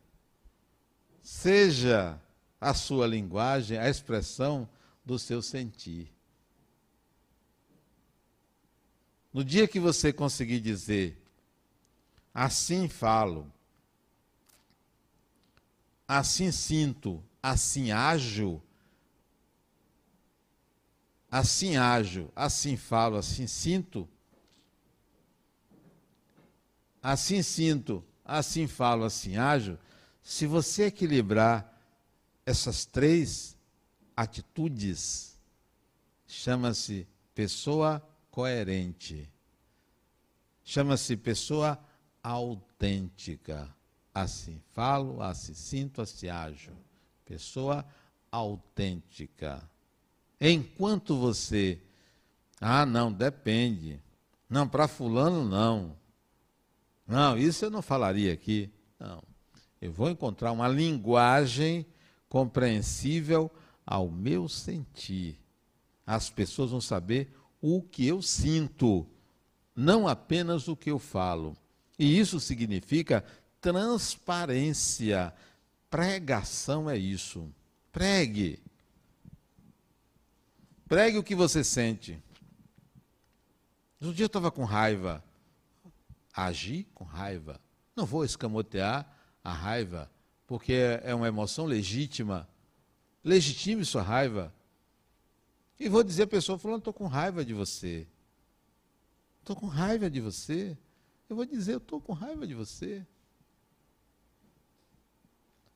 Seja 1.22 2.20
a 2.60 2.74
sua 2.74 3.06
linguagem, 3.06 3.78
a 3.78 3.88
expressão 3.88 4.68
do 5.06 5.20
seu 5.20 5.42
sentir. 5.42 6.12
No 9.32 9.44
dia 9.44 9.68
que 9.68 9.80
você 9.80 10.12
conseguir 10.12 10.60
dizer, 10.60 11.22
assim 12.34 12.90
falo, 12.90 13.52
assim 16.08 16.52
sinto, 16.52 17.24
assim 17.42 17.92
ajo, 17.92 18.62
assim 21.30 21.78
ajo, 21.78 22.32
assim 22.36 22.76
falo, 22.76 23.18
assim 23.18 23.48
sinto, 23.48 24.08
assim 27.02 27.42
sinto, 27.42 28.04
assim 28.26 28.68
falo, 28.68 29.04
assim 29.06 29.38
ajo, 29.38 29.78
se 30.22 30.46
você 30.46 30.86
equilibrar 30.86 31.76
essas 32.46 32.86
três 32.86 33.58
atitudes, 34.16 35.38
chama-se 36.28 37.08
pessoa 37.34 38.02
coerente. 38.30 39.32
Chama-se 40.64 41.16
pessoa 41.16 41.80
autêntica. 42.22 43.74
Assim 44.14 44.62
falo, 44.74 45.22
assim 45.22 45.54
sinto, 45.54 46.02
assim 46.02 46.28
ajo. 46.28 46.72
Pessoa 47.30 47.86
autêntica. 48.32 49.62
Enquanto 50.42 51.16
você, 51.16 51.80
ah, 52.60 52.88
não, 52.88 53.14
depende. 53.14 54.02
Não, 54.50 54.68
para 54.68 54.88
fulano 54.88 55.48
não. 55.48 55.96
Não, 57.06 57.38
isso 57.38 57.64
eu 57.64 57.70
não 57.70 57.84
falaria 57.84 58.34
aqui. 58.34 58.68
Não. 59.00 59.22
Eu 59.80 59.94
vou 59.94 60.10
encontrar 60.10 60.52
uma 60.52 60.68
linguagem 60.68 61.86
compreensível 62.28 63.52
ao 63.86 64.10
meu 64.10 64.50
sentir. 64.50 65.40
As 66.08 66.32
pessoas 66.32 66.72
vão 66.72 66.82
saber 66.82 67.32
o 67.62 67.80
que 67.80 68.08
eu 68.08 68.24
sinto, 68.24 69.06
não 69.76 70.08
apenas 70.08 70.68
o 70.68 70.76
que 70.76 70.90
eu 70.90 70.98
falo. 70.98 71.56
E 72.00 72.18
isso 72.18 72.40
significa 72.40 73.24
transparência. 73.62 75.32
Pregação 75.90 76.90
é 76.90 76.98
isso. 76.98 77.52
Pregue. 77.92 78.62
Pregue 80.88 81.18
o 81.18 81.24
que 81.24 81.36
você 81.36 81.64
sente. 81.64 82.22
Um 84.02 84.14
dia 84.14 84.24
eu 84.24 84.28
estava 84.28 84.52
com 84.52 84.64
raiva. 84.64 85.24
Agi 86.34 86.88
com 86.94 87.04
raiva. 87.04 87.60
Não 87.96 88.06
vou 88.06 88.24
escamotear 88.24 89.06
a 89.44 89.52
raiva, 89.52 90.10
porque 90.48 90.74
é 91.04 91.14
uma 91.14 91.28
emoção 91.28 91.66
legítima. 91.66 92.48
Legitime 93.24 93.84
sua 93.84 94.02
raiva. 94.02 94.54
E 95.80 95.90
vou 95.90 96.04
dizer 96.04 96.24
à 96.24 96.28
pessoa, 96.28 96.58
falando, 96.58 96.80
estou 96.80 96.94
com 96.94 97.08
raiva 97.08 97.44
de 97.44 97.54
você. 97.54 98.08
Estou 99.40 99.56
com 99.56 99.66
raiva 99.66 100.10
de 100.10 100.22
você. 100.22 100.78
Eu 101.30 101.36
vou 101.36 101.46
dizer, 101.46 101.78
estou 101.78 102.00
com 102.00 102.14
raiva 102.14 102.46
de 102.46 102.54
você. 102.54 103.06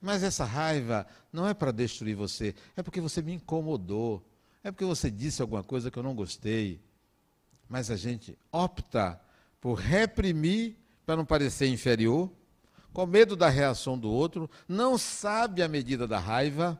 Mas 0.04 0.22
essa 0.22 0.43
raiva 0.43 1.08
não 1.32 1.47
é 1.47 1.54
para 1.54 1.72
destruir 1.72 2.14
você, 2.14 2.54
é 2.76 2.84
porque 2.84 2.99
você 2.99 3.22
me 3.22 3.36
incomodou, 3.36 4.22
é 4.62 4.70
porque 4.70 4.84
você 4.84 5.10
disse 5.10 5.41
alguma 5.41 5.64
coisa 5.64 5.89
que 5.89 5.97
eu 5.97 6.04
não 6.04 6.14
gostei. 6.14 6.82
Mas 7.70 7.89
a 7.89 7.95
gente 7.95 8.38
opta 8.51 9.18
por 9.62 9.76
reprimir 9.76 10.76
para 11.06 11.16
não 11.16 11.26
parecer 11.26 11.68
inferior, 11.68 12.30
com 12.91 13.06
medo 13.06 13.34
da 13.34 13.47
reação 13.47 13.97
do 13.97 14.12
outro, 14.12 14.49
não 14.68 14.97
sabe 14.97 15.64
a 15.64 15.70
medida 15.70 16.06
da 16.06 16.20
raiva 16.20 16.78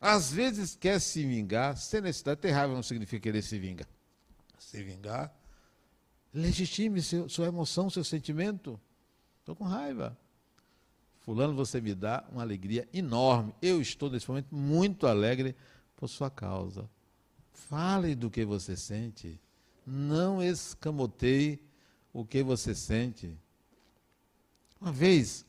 às 0.00 0.30
vezes 0.30 0.76
quer 0.76 1.00
se 1.00 1.24
vingar, 1.26 1.76
sem 1.76 2.02
necessidade, 2.02 2.40
ter 2.40 2.50
raiva 2.52 2.72
não 2.72 2.84
significa 2.84 3.20
querer 3.20 3.42
se 3.42 3.58
vingar. 3.58 3.88
Se 4.58 4.80
vingar, 4.80 5.34
legitime 6.32 7.02
seu, 7.02 7.28
sua 7.28 7.46
emoção, 7.46 7.90
seu 7.90 8.04
sentimento. 8.04 8.78
Estou 9.40 9.56
com 9.56 9.64
raiva. 9.64 10.16
Fulano, 11.24 11.54
você 11.54 11.80
me 11.80 11.94
dá 11.94 12.22
uma 12.30 12.42
alegria 12.42 12.86
enorme. 12.92 13.54
Eu 13.62 13.80
estou, 13.80 14.10
nesse 14.10 14.28
momento, 14.28 14.54
muito 14.54 15.06
alegre 15.06 15.56
por 15.96 16.06
sua 16.06 16.30
causa. 16.30 16.88
Fale 17.50 18.14
do 18.14 18.30
que 18.30 18.44
você 18.44 18.76
sente. 18.76 19.40
Não 19.86 20.42
escamoteie 20.42 21.58
o 22.12 22.26
que 22.26 22.42
você 22.42 22.74
sente. 22.74 23.34
Uma 24.78 24.92
vez, 24.92 25.46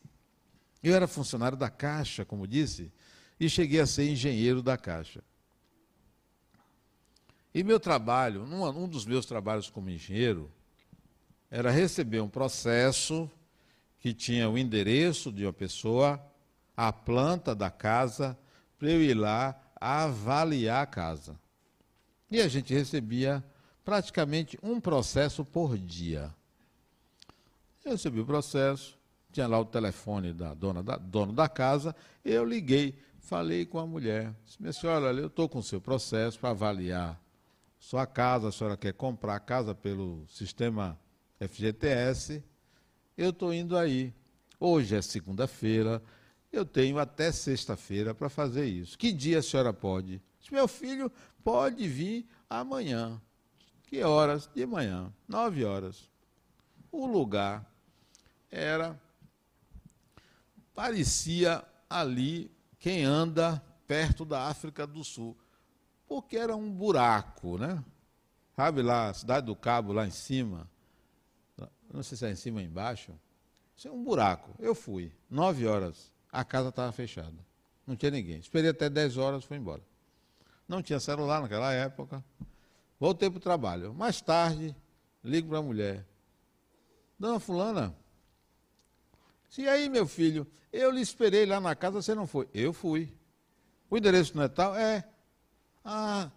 eu 0.81 0.95
era 0.95 1.09
funcionário 1.09 1.57
da 1.57 1.69
Caixa, 1.69 2.23
como 2.23 2.47
disse, 2.47 2.89
e 3.37 3.49
cheguei 3.49 3.81
a 3.81 3.85
ser 3.85 4.09
engenheiro 4.09 4.61
da 4.61 4.77
Caixa. 4.77 5.21
E 7.53 7.65
meu 7.65 7.81
trabalho, 7.81 8.43
um 8.43 8.87
dos 8.87 9.05
meus 9.05 9.25
trabalhos 9.25 9.69
como 9.69 9.89
engenheiro, 9.89 10.49
era 11.51 11.69
receber 11.69 12.21
um 12.21 12.29
processo 12.29 13.29
que 14.05 14.13
tinha 14.13 14.47
o 14.47 14.55
endereço 14.55 15.31
de 15.31 15.47
uma 15.47 15.51
pessoa, 15.51 16.23
a 16.77 16.93
planta 16.93 17.55
da 17.55 17.71
casa, 17.71 18.37
para 18.77 18.91
eu 18.91 19.01
ir 19.01 19.15
lá 19.15 19.59
avaliar 19.81 20.83
a 20.83 20.85
casa. 20.85 21.39
E 22.29 22.39
a 22.39 22.47
gente 22.47 22.71
recebia 22.71 23.43
praticamente 23.83 24.59
um 24.61 24.79
processo 24.79 25.43
por 25.43 25.75
dia. 25.75 26.31
Eu 27.83 27.93
recebi 27.93 28.19
o 28.19 28.25
processo, 28.27 28.95
tinha 29.31 29.47
lá 29.47 29.59
o 29.59 29.65
telefone 29.65 30.33
da 30.33 30.53
dona 30.53 30.83
da, 30.83 30.97
dono 30.97 31.33
da 31.33 31.49
casa, 31.49 31.95
eu 32.23 32.45
liguei 32.45 32.99
falei 33.17 33.65
com 33.65 33.79
a 33.79 33.87
mulher. 33.87 34.35
Disse, 34.45 34.61
minha 34.61 34.71
senhora, 34.71 35.13
eu 35.13 35.25
estou 35.25 35.49
com 35.49 35.57
o 35.57 35.63
seu 35.63 35.81
processo 35.81 36.39
para 36.39 36.51
avaliar 36.51 37.19
sua 37.79 38.05
casa, 38.05 38.49
a 38.49 38.51
senhora 38.51 38.77
quer 38.77 38.93
comprar 38.93 39.37
a 39.37 39.39
casa 39.39 39.73
pelo 39.73 40.27
sistema 40.27 40.95
FGTS, 41.39 42.43
eu 43.17 43.29
estou 43.29 43.53
indo 43.53 43.77
aí. 43.77 44.13
Hoje 44.59 44.95
é 44.95 45.01
segunda-feira, 45.01 46.01
eu 46.51 46.65
tenho 46.65 46.97
até 46.97 47.31
sexta-feira 47.31 48.13
para 48.13 48.29
fazer 48.29 48.65
isso. 48.65 48.97
Que 48.97 49.11
dia 49.11 49.39
a 49.39 49.43
senhora 49.43 49.73
pode? 49.73 50.21
Meu 50.51 50.67
filho 50.67 51.11
pode 51.43 51.87
vir 51.87 52.27
amanhã. 52.49 53.21
Que 53.87 54.01
horas? 54.03 54.49
De 54.53 54.65
manhã, 54.65 55.11
nove 55.27 55.65
horas. 55.65 56.09
O 56.91 57.05
lugar 57.05 57.69
era 58.49 58.99
parecia 60.73 61.63
ali 61.89 62.51
quem 62.79 63.03
anda 63.03 63.61
perto 63.87 64.25
da 64.25 64.47
África 64.47 64.85
do 64.85 65.03
Sul, 65.03 65.37
porque 66.07 66.37
era 66.37 66.55
um 66.55 66.71
buraco, 66.71 67.57
né? 67.57 67.83
Sabe 68.55 68.81
lá, 68.81 69.09
a 69.09 69.13
cidade 69.13 69.47
do 69.47 69.55
Cabo, 69.55 69.91
lá 69.91 70.05
em 70.05 70.11
cima, 70.11 70.69
não 71.93 72.03
sei 72.03 72.17
se 72.17 72.25
é 72.25 72.31
em 72.31 72.35
cima 72.35 72.59
ou 72.59 72.65
embaixo, 72.65 73.13
é 73.83 73.91
um 73.91 74.03
buraco. 74.03 74.55
Eu 74.59 74.73
fui, 74.73 75.11
nove 75.29 75.67
horas, 75.67 76.11
a 76.31 76.43
casa 76.43 76.69
estava 76.69 76.91
fechada, 76.91 77.35
não 77.85 77.95
tinha 77.95 78.11
ninguém. 78.11 78.39
Esperei 78.39 78.69
até 78.69 78.89
dez 78.89 79.17
horas, 79.17 79.43
fui 79.43 79.57
embora. 79.57 79.81
Não 80.67 80.81
tinha 80.81 80.99
celular 80.99 81.41
naquela 81.41 81.71
época. 81.71 82.23
Voltei 82.99 83.29
para 83.29 83.37
o 83.37 83.41
trabalho. 83.41 83.93
Mais 83.93 84.19
tarde, 84.19 84.75
ligo 85.23 85.49
para 85.49 85.59
a 85.59 85.61
mulher. 85.61 86.05
Dona 87.19 87.39
Fulana, 87.39 87.95
e 89.57 89.69
aí, 89.69 89.87
meu 89.87 90.05
filho, 90.05 90.45
eu 90.71 90.91
lhe 90.91 90.99
esperei 90.99 91.45
lá 91.45 91.59
na 91.61 91.75
casa, 91.75 92.01
você 92.01 92.13
não 92.13 92.27
foi. 92.27 92.47
Eu 92.53 92.73
fui. 92.73 93.13
O 93.89 93.97
endereço 93.97 94.35
não 94.35 94.43
é 94.43 94.49
tal? 94.49 94.75
É. 94.75 95.07
Ah, 95.83 96.29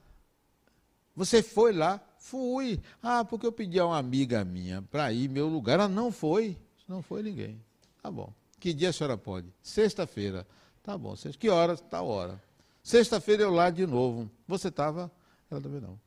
você 1.17 1.43
foi 1.43 1.73
lá? 1.73 2.01
Fui. 2.19 2.81
Ah, 3.03 3.25
porque 3.25 3.47
eu 3.47 3.53
pedi 3.53 3.79
a 3.79 3.87
uma 3.87 3.99
amiga 3.99 4.45
minha 4.45 4.83
para 4.83 5.13
ir 5.13 5.29
meu 5.29 5.49
lugar. 5.49 5.75
Ela 5.75 5.89
não 5.89 6.13
foi. 6.13 6.57
Não 6.87 7.01
foi 7.01 7.23
ninguém. 7.23 7.61
Tá 8.03 8.11
bom. 8.11 8.33
Que 8.61 8.75
dia 8.75 8.91
a 8.91 8.93
senhora 8.93 9.17
pode? 9.17 9.47
Sexta-feira. 9.63 10.47
Tá 10.83 10.99
bom. 10.99 11.15
Que 11.39 11.49
horas? 11.49 11.81
Tal 11.81 12.07
hora. 12.09 12.43
Sexta-feira 12.83 13.43
eu 13.43 13.51
lá 13.51 13.71
de 13.71 13.87
novo. 13.87 14.31
Você 14.47 14.69
estava? 14.69 15.11
Ela 15.51 15.61
também 15.61 15.81
não. 15.81 15.99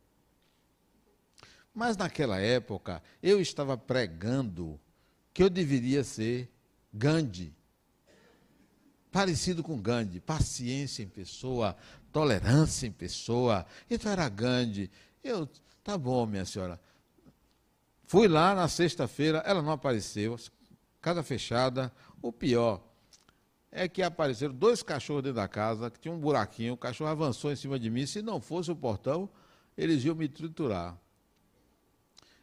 Mas 1.73 1.95
naquela 1.95 2.39
época 2.39 3.01
eu 3.23 3.39
estava 3.39 3.77
pregando 3.77 4.79
que 5.33 5.41
eu 5.41 5.49
deveria 5.49 6.03
ser 6.03 6.51
Gandhi. 6.93 7.55
Parecido 9.11 9.63
com 9.63 9.79
Gandhi, 9.79 10.19
paciência 10.19 11.03
em 11.03 11.07
pessoa, 11.07 11.75
tolerância 12.11 12.87
em 12.87 12.91
pessoa. 12.91 13.65
Então 13.89 14.11
era 14.11 14.27
Gandhi. 14.27 14.89
Eu, 15.23 15.47
tá 15.83 15.97
bom, 15.97 16.25
minha 16.25 16.45
senhora. 16.45 16.79
Fui 18.05 18.27
lá 18.27 18.53
na 18.53 18.67
sexta-feira, 18.67 19.39
ela 19.45 19.61
não 19.61 19.71
apareceu, 19.71 20.37
casa 21.01 21.23
fechada. 21.23 21.91
O 22.21 22.31
pior 22.31 22.83
é 23.71 23.87
que 23.87 24.03
apareceram 24.03 24.53
dois 24.53 24.83
cachorros 24.83 25.23
dentro 25.23 25.37
da 25.37 25.47
casa, 25.47 25.89
que 25.89 25.99
tinha 25.99 26.13
um 26.13 26.19
buraquinho, 26.19 26.73
o 26.73 26.77
cachorro 26.77 27.09
avançou 27.09 27.51
em 27.51 27.55
cima 27.55 27.79
de 27.79 27.89
mim. 27.89 28.05
Se 28.05 28.21
não 28.21 28.41
fosse 28.41 28.69
o 28.69 28.75
portão, 28.75 29.29
eles 29.77 30.03
iam 30.03 30.13
me 30.13 30.27
triturar. 30.27 30.97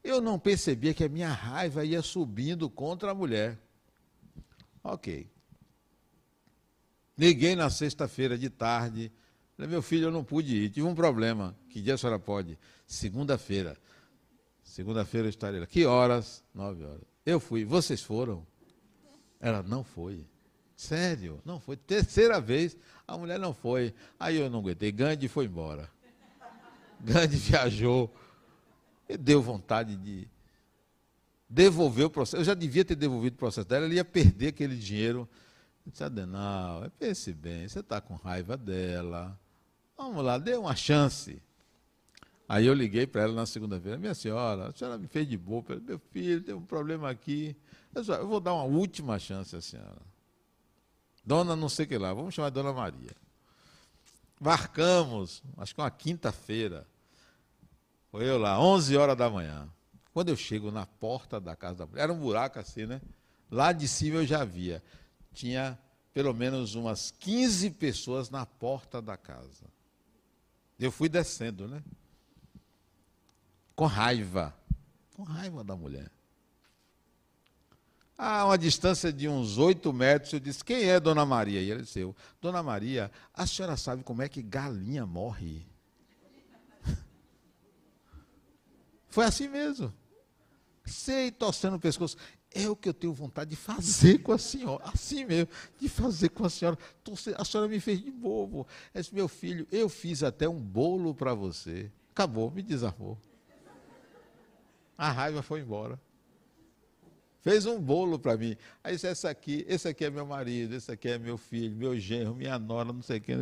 Eu 0.03 0.21
não 0.21 0.39
percebia 0.39 0.95
que 0.95 1.05
a 1.05 1.09
minha 1.09 1.29
raiva 1.29 1.85
ia 1.85 2.01
subindo 2.01 2.71
contra 2.71 3.11
a 3.11 3.15
mulher. 3.15 3.59
Ok. 4.83 5.31
Liguei 7.17 7.55
na 7.55 7.69
sexta-feira 7.69 8.39
de 8.39 8.49
tarde. 8.49 9.13
Falei, 9.59 9.73
meu 9.73 9.83
filho, 9.83 10.05
eu 10.05 10.13
não 10.13 10.23
pude 10.23 10.55
ir. 10.55 10.71
Tive 10.71 10.87
um 10.87 10.95
problema. 10.95 11.53
Que 11.69 11.83
dia 11.83 11.95
a 11.95 11.99
senhora 11.99 12.17
pode? 12.17 12.57
Segunda-feira. 12.87 13.77
Segunda-feira 14.63 15.27
eu 15.27 15.31
estarei 15.31 15.59
lá. 15.59 15.67
Que 15.67 15.85
horas? 15.85 16.45
Nove 16.55 16.85
horas. 16.85 17.03
Eu 17.27 17.41
fui. 17.41 17.65
Vocês 17.65 18.01
foram? 18.01 18.47
Ela 19.41 19.61
não 19.61 19.83
foi. 19.83 20.25
Sério, 20.77 21.43
não 21.45 21.59
foi. 21.59 21.77
Terceira 21.77 22.41
vez, 22.41 22.77
a 23.05 23.19
mulher 23.19 23.37
não 23.37 23.53
foi. 23.53 23.93
Aí 24.17 24.37
eu 24.37 24.49
não 24.49 24.61
aguentei. 24.61 24.93
Gandhi 24.93 25.27
foi 25.27 25.47
embora. 25.47 25.91
Gandhi 27.01 27.35
viajou. 27.51 28.15
E 29.09 29.17
deu 29.17 29.43
vontade 29.43 29.97
de 29.97 30.29
devolver 31.49 32.07
o 32.07 32.11
processo. 32.11 32.37
Eu 32.37 32.45
já 32.45 32.55
devia 32.55 32.85
ter 32.85 32.95
devolvido 32.95 33.35
o 33.35 33.39
processo 33.39 33.67
dela, 33.67 33.87
ele 33.87 33.97
ia 33.97 34.05
perder 34.05 34.49
aquele 34.49 34.77
dinheiro. 34.77 35.29
Eu 35.85 35.91
disse, 35.91 36.05
Adenal, 36.05 36.89
pense 36.97 37.33
bem, 37.33 37.67
você 37.67 37.81
está 37.81 38.01
com 38.01 38.15
raiva 38.15 38.57
dela. 38.57 39.37
Vamos 39.99 40.25
lá, 40.25 40.39
dê 40.39 40.55
uma 40.55 40.77
chance. 40.77 41.43
Aí 42.49 42.65
eu 42.65 42.73
liguei 42.73 43.05
para 43.05 43.23
ela 43.23 43.33
na 43.33 43.45
segunda-feira, 43.45 43.99
minha 43.99 44.15
senhora, 44.15 44.69
a 44.69 44.73
senhora 44.73 44.97
me 44.97 45.09
fez 45.09 45.29
de 45.29 45.37
boa, 45.37 45.63
meu 45.83 45.99
filho, 45.99 46.41
tem 46.41 46.55
um 46.55 46.63
problema 46.63 47.11
aqui. 47.11 47.57
Eu, 47.93 48.05
eu 48.15 48.29
vou 48.29 48.39
dar 48.39 48.55
uma 48.55 48.63
última 48.63 49.19
chance 49.19 49.55
à 49.57 49.61
senhora. 49.61 50.01
Dona 51.25 51.57
não 51.57 51.69
sei 51.69 51.85
que 51.85 51.99
lá, 51.99 52.15
vamos 52.15 52.33
chamar 52.33 52.51
Dona 52.51 52.73
Maria. 52.73 53.11
Marcamos, 54.41 55.43
acho 55.59 55.75
que 55.75 55.81
uma 55.81 55.91
quinta-feira. 55.91 56.87
Foi 58.11 58.25
eu 58.25 58.39
lá, 58.39 58.59
11 58.59 58.97
horas 58.97 59.17
da 59.17 59.29
manhã. 59.29 59.69
Quando 60.15 60.29
eu 60.29 60.37
chego 60.37 60.71
na 60.71 60.87
porta 60.87 61.41
da 61.41 61.57
casa 61.57 61.81
da 61.81 61.87
mulher, 61.87 62.05
era 62.05 62.13
um 62.13 62.19
buraco 62.19 62.59
assim, 62.59 62.87
né? 62.87 63.03
Lá 63.51 63.73
de 63.73 63.89
cima 63.89 64.19
eu 64.19 64.27
já 64.27 64.45
via. 64.45 64.83
Tinha 65.35 65.77
pelo 66.15 66.33
menos 66.33 66.77
umas 66.77 67.11
15 67.11 67.73
pessoas 67.73 68.31
na 68.31 68.47
porta 68.47 69.03
da 69.03 69.17
casa. 69.17 69.67
Eu 70.79 70.93
fui 70.93 71.09
descendo, 71.09 71.67
né? 71.67 71.83
com 73.79 73.87
raiva. 73.87 74.53
Com 75.15 75.23
raiva 75.23 75.63
da 75.63 75.77
mulher. 75.77 76.11
A 78.19 78.45
uma 78.45 78.59
distância 78.59 79.13
de 79.13 79.29
uns 79.29 79.57
oito 79.57 79.93
metros, 79.93 80.33
eu 80.33 80.41
disse: 80.41 80.65
Quem 80.65 80.91
é 80.91 80.99
Dona 80.99 81.25
Maria? 81.25 81.61
E 81.61 81.71
ele 81.71 81.83
disse: 81.83 82.01
eu, 82.01 82.15
Dona 82.41 82.61
Maria, 82.61 83.09
a 83.33 83.47
senhora 83.47 83.77
sabe 83.77 84.03
como 84.03 84.21
é 84.21 84.29
que 84.29 84.43
galinha 84.43 85.07
morre? 85.07 85.65
Foi 89.09 89.25
assim 89.25 89.47
mesmo. 89.47 89.95
Sei, 90.89 91.31
torcendo 91.31 91.77
o 91.77 91.81
pescoço. 91.81 92.17
É 92.51 92.69
o 92.69 92.75
que 92.75 92.89
eu 92.89 92.95
tenho 92.95 93.13
vontade 93.13 93.51
de 93.51 93.57
fazer 93.57 94.19
com 94.19 94.33
a 94.33 94.39
senhora. 94.39 94.83
Assim 94.85 95.25
mesmo, 95.25 95.49
de 95.79 95.89
fazer 95.89 96.31
com 96.31 96.45
a 96.45 96.51
senhora. 96.51 96.79
A 97.37 97.45
senhora 97.45 97.69
me 97.69 97.79
fez 97.79 98.03
de 98.03 98.11
bobo. 98.11 98.67
Esse 98.95 99.15
meu 99.15 99.29
filho, 99.29 99.67
eu 99.71 99.89
fiz 99.89 100.23
até 100.23 100.49
um 100.49 100.61
bolo 100.61 101.15
para 101.15 101.35
você. 101.35 101.91
Acabou, 102.11 102.51
me 102.51 102.63
desarmou. 102.63 103.19
A 104.97 105.13
raiva 105.13 105.43
foi 105.43 105.61
embora. 105.61 106.01
Fez 107.41 107.67
um 107.67 107.81
bolo 107.81 108.19
para 108.19 108.37
mim. 108.37 108.57
Aí 108.83 108.95
disse, 108.95 109.07
esse 109.07 109.27
aqui, 109.27 109.65
esse 109.69 109.87
aqui 109.87 110.05
é 110.05 110.11
meu 110.11 110.27
marido, 110.27 110.75
esse 110.75 110.91
aqui 110.91 111.09
é 111.09 111.19
meu 111.19 111.39
filho, 111.39 111.77
meu 111.77 111.97
genro, 111.99 112.35
minha 112.35 112.59
nora, 112.59 112.93
não 112.93 113.01
sei 113.01 113.21
quem. 113.21 113.37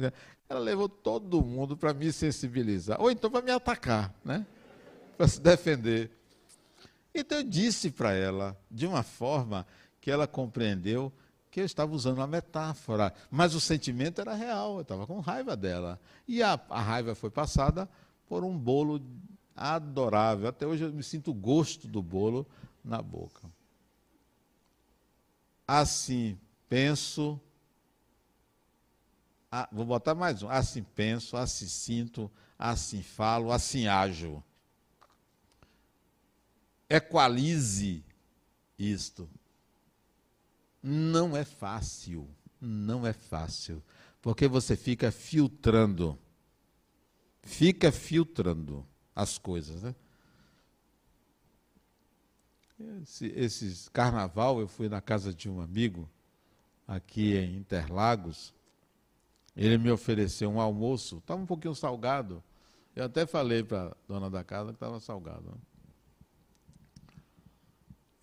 Ela 0.49 0.61
levou 0.61 0.89
todo 0.89 1.43
mundo 1.43 1.77
para 1.77 1.95
me 1.95 2.13
sensibilizar. 2.13 3.01
Ou 3.01 3.11
então 3.11 3.31
para 3.31 3.41
me 3.41 3.51
atacar, 3.51 4.15
né? 4.25 4.47
Para 5.17 5.27
se 5.27 5.41
defender. 5.41 6.11
Então 7.21 7.39
eu 7.39 7.45
disse 7.45 7.91
para 7.91 8.13
ela, 8.13 8.57
de 8.71 8.87
uma 8.87 9.03
forma 9.03 9.67
que 10.01 10.11
ela 10.11 10.27
compreendeu 10.27 11.13
que 11.51 11.61
eu 11.61 11.65
estava 11.65 11.95
usando 11.95 12.19
uma 12.19 12.27
metáfora, 12.27 13.15
mas 13.31 13.55
o 13.55 13.61
sentimento 13.61 14.21
era 14.21 14.35
real, 14.35 14.77
eu 14.77 14.83
estava 14.83 15.07
com 15.07 15.21
raiva 15.21 15.57
dela. 15.57 15.99
E 16.29 16.43
a, 16.43 16.61
a 16.69 16.83
raiva 16.83 17.15
foi 17.15 17.31
passada 17.31 17.89
por 18.29 18.45
um 18.45 18.59
bolo 18.59 19.01
adorável. 19.57 20.49
Até 20.49 20.67
hoje 20.67 20.85
eu 20.85 20.93
me 20.93 21.03
sinto 21.03 21.31
o 21.31 21.35
gosto 21.35 21.89
do 21.89 22.03
bolo 22.03 22.47
na 22.85 23.01
boca. 23.01 23.51
Assim 25.67 26.39
penso, 26.69 27.41
vou 29.73 29.87
botar 29.87 30.15
mais 30.15 30.43
um. 30.43 30.51
Assim 30.51 30.83
penso, 30.83 31.39
assim 31.39 31.67
sinto, 31.67 32.31
assim 32.59 33.03
falo, 33.03 33.51
assim 33.51 33.89
ajo. 33.89 34.45
Equalize 36.89 38.05
isto. 38.79 39.29
Não 40.83 41.37
é 41.37 41.45
fácil, 41.45 42.29
não 42.61 43.07
é 43.07 43.13
fácil, 43.13 43.83
porque 44.23 44.47
você 44.47 44.77
fica 44.77 45.11
filtrando. 45.11 46.19
Fica 47.43 47.91
filtrando 47.91 48.87
as 49.15 49.39
coisas. 49.39 49.83
Né? 49.83 49.95
Esse, 53.03 53.27
esse 53.29 53.91
carnaval 53.91 54.61
eu 54.61 54.69
fui 54.69 54.89
na 54.89 55.01
casa 55.01 55.33
de 55.33 55.49
um 55.49 55.61
amigo 55.61 56.09
aqui 56.87 57.37
em 57.37 57.57
Interlagos. 57.57 58.55
Ele 59.57 59.79
me 59.79 59.91
ofereceu 59.91 60.51
um 60.51 60.61
almoço, 60.61 61.19
estava 61.19 61.41
um 61.41 61.47
pouquinho 61.47 61.75
salgado. 61.75 62.43
Eu 62.95 63.05
até 63.05 63.27
falei 63.27 63.65
para 63.65 63.89
a 63.89 63.97
dona 64.07 64.31
da 64.31 64.45
casa 64.45 64.71
que 64.71 64.77
estava 64.77 65.01
salgado. 65.01 65.51
Né? 65.51 65.57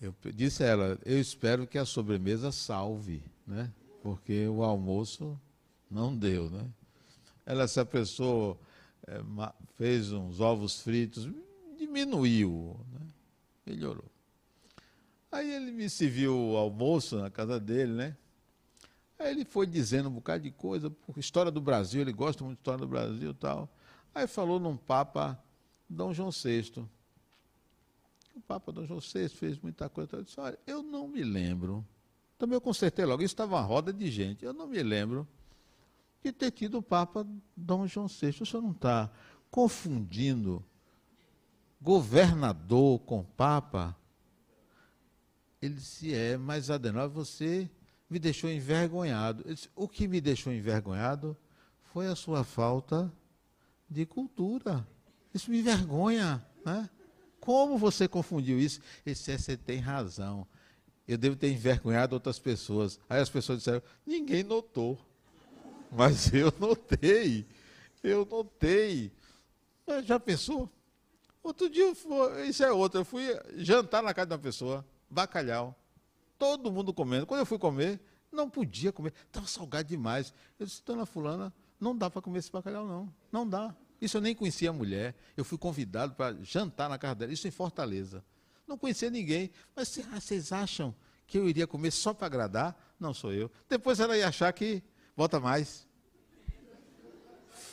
Eu 0.03 0.13
disse 0.33 0.65
a 0.65 0.67
ela, 0.67 0.99
eu 1.05 1.17
espero 1.17 1.65
que 1.65 1.77
a 1.77 1.85
sobremesa 1.85 2.51
salve, 2.51 3.23
né? 3.47 3.71
Porque 4.01 4.45
o 4.49 4.61
almoço 4.61 5.39
não 5.89 6.13
deu, 6.13 6.49
né? 6.49 6.69
Ela 7.45 7.69
se 7.69 7.79
apressou 7.79 8.59
é, 9.07 9.21
fez 9.75 10.11
uns 10.11 10.41
ovos 10.41 10.81
fritos, 10.81 11.29
diminuiu, 11.77 12.77
né? 12.91 13.07
melhorou. 13.65 14.11
Aí 15.31 15.49
ele 15.53 15.71
me 15.71 15.89
serviu 15.89 16.37
o 16.37 16.57
almoço 16.57 17.17
na 17.17 17.29
casa 17.29 17.57
dele, 17.57 17.93
né? 17.93 18.17
Aí 19.17 19.31
ele 19.31 19.45
foi 19.45 19.65
dizendo 19.65 20.09
um 20.09 20.13
bocado 20.13 20.43
de 20.43 20.51
coisa, 20.51 20.93
história 21.15 21.49
do 21.49 21.61
Brasil, 21.61 22.01
ele 22.01 22.11
gosta 22.11 22.43
muito 22.43 22.57
de 22.57 22.61
história 22.61 22.81
do 22.81 22.87
Brasil 22.87 23.31
e 23.31 23.35
tal. 23.35 23.69
Aí 24.13 24.27
falou 24.27 24.59
num 24.59 24.75
Papa 24.75 25.41
Dom 25.89 26.13
João 26.13 26.29
VI. 26.29 26.85
O 28.33 28.41
Papa 28.41 28.71
Dom 28.71 28.85
João 28.85 28.99
VI 28.99 29.29
fez 29.29 29.59
muita 29.59 29.87
coisa. 29.89 30.17
Eu 30.17 30.23
disse, 30.23 30.39
olha, 30.39 30.57
eu 30.65 30.81
não 30.81 31.07
me 31.07 31.23
lembro. 31.23 31.85
Também 32.37 32.55
eu 32.55 32.61
consertei 32.61 33.05
logo, 33.05 33.21
isso 33.21 33.33
estava 33.33 33.55
uma 33.55 33.61
roda 33.61 33.93
de 33.93 34.09
gente. 34.09 34.43
Eu 34.43 34.53
não 34.53 34.67
me 34.67 34.81
lembro 34.81 35.27
de 36.23 36.31
ter 36.31 36.51
tido 36.51 36.79
o 36.79 36.83
Papa 36.83 37.27
Dom 37.55 37.85
João 37.85 38.07
VI. 38.07 38.29
O 38.41 38.45
senhor 38.45 38.61
não 38.61 38.71
está 38.71 39.11
confundindo 39.51 40.63
governador 41.79 42.99
com 42.99 43.23
Papa? 43.23 43.95
Ele 45.61 45.75
disse, 45.75 46.13
é, 46.13 46.37
mas 46.37 46.69
Adenauer, 46.69 47.09
você 47.09 47.69
me 48.09 48.19
deixou 48.19 48.49
envergonhado. 48.49 49.43
Disse, 49.43 49.69
o 49.75 49.87
que 49.87 50.07
me 50.07 50.19
deixou 50.19 50.51
envergonhado 50.51 51.37
foi 51.93 52.07
a 52.07 52.15
sua 52.15 52.43
falta 52.43 53.11
de 53.89 54.05
cultura. 54.05 54.87
Isso 55.33 55.51
me 55.51 55.59
envergonha. 55.59 56.45
Né? 56.65 56.89
Como 57.43 57.77
você 57.77 58.07
confundiu 58.07 58.57
isso? 58.57 58.79
Esse 59.05 59.29
é, 59.29 59.37
você 59.37 59.57
tem 59.57 59.77
razão. 59.77 60.47
Eu 61.05 61.17
devo 61.17 61.35
ter 61.35 61.51
envergonhado 61.51 62.15
outras 62.15 62.39
pessoas. 62.39 62.97
Aí 63.09 63.19
as 63.19 63.29
pessoas 63.29 63.57
disseram, 63.57 63.83
ninguém 64.05 64.43
notou. 64.43 64.97
Mas 65.91 66.33
eu 66.33 66.53
notei. 66.57 67.45
Eu 68.01 68.25
notei. 68.25 69.11
Mas 69.85 70.05
já 70.05 70.17
pensou? 70.17 70.69
Outro 71.43 71.69
dia, 71.69 71.91
isso 72.47 72.63
é 72.63 72.71
outro, 72.71 73.01
eu 73.01 73.05
fui 73.05 73.37
jantar 73.57 74.01
na 74.01 74.13
casa 74.13 74.27
de 74.27 74.33
uma 74.35 74.39
pessoa, 74.39 74.85
bacalhau. 75.09 75.75
Todo 76.39 76.71
mundo 76.71 76.93
comendo. 76.93 77.25
Quando 77.25 77.41
eu 77.41 77.45
fui 77.45 77.59
comer, 77.59 77.99
não 78.31 78.49
podia 78.49 78.93
comer. 78.93 79.13
Estava 79.27 79.47
salgado 79.47 79.89
demais. 79.89 80.33
Eu 80.57 80.65
disse, 80.65 80.81
dona 80.85 81.05
fulana, 81.05 81.53
não 81.77 81.93
dá 81.93 82.09
para 82.09 82.21
comer 82.21 82.39
esse 82.39 82.49
bacalhau, 82.49 82.87
não. 82.87 83.13
Não 83.29 83.45
dá. 83.45 83.75
Isso 84.03 84.17
eu 84.17 84.21
nem 84.21 84.35
conhecia 84.35 84.69
a 84.69 84.73
mulher. 84.73 85.15
Eu 85.35 85.45
fui 85.45 85.57
convidado 85.57 86.13
para 86.13 86.35
jantar 86.41 86.89
na 86.89 86.97
casa 86.97 87.15
dela. 87.15 87.33
Isso 87.33 87.47
em 87.47 87.51
Fortaleza. 87.51 88.23
Não 88.67 88.77
conhecia 88.77 89.09
ninguém. 89.09 89.51
Mas 89.75 89.99
ah, 90.11 90.19
vocês 90.19 90.51
acham 90.51 90.93
que 91.25 91.37
eu 91.37 91.47
iria 91.47 91.65
comer 91.65 91.91
só 91.91 92.13
para 92.13 92.27
agradar? 92.27 92.95
Não 92.99 93.13
sou 93.13 93.33
eu. 93.33 93.49
Depois 93.69 93.99
ela 93.99 94.17
ia 94.17 94.27
achar 94.27 94.51
que 94.53 94.83
Bota 95.15 95.39
mais. 95.39 95.87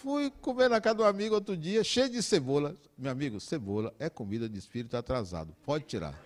Fui 0.03 0.31
comer 0.31 0.69
na 0.69 0.81
casa 0.81 0.97
do 0.97 1.05
amigo 1.05 1.35
outro 1.35 1.57
dia, 1.57 1.83
cheio 1.83 2.09
de 2.09 2.23
cebola. 2.23 2.75
Meu 2.97 3.11
amigo, 3.11 3.41
cebola 3.41 3.95
é 3.99 4.09
comida 4.09 4.49
de 4.49 4.59
espírito 4.59 4.97
atrasado. 4.97 5.55
Pode 5.65 5.85
tirar. 5.85 6.19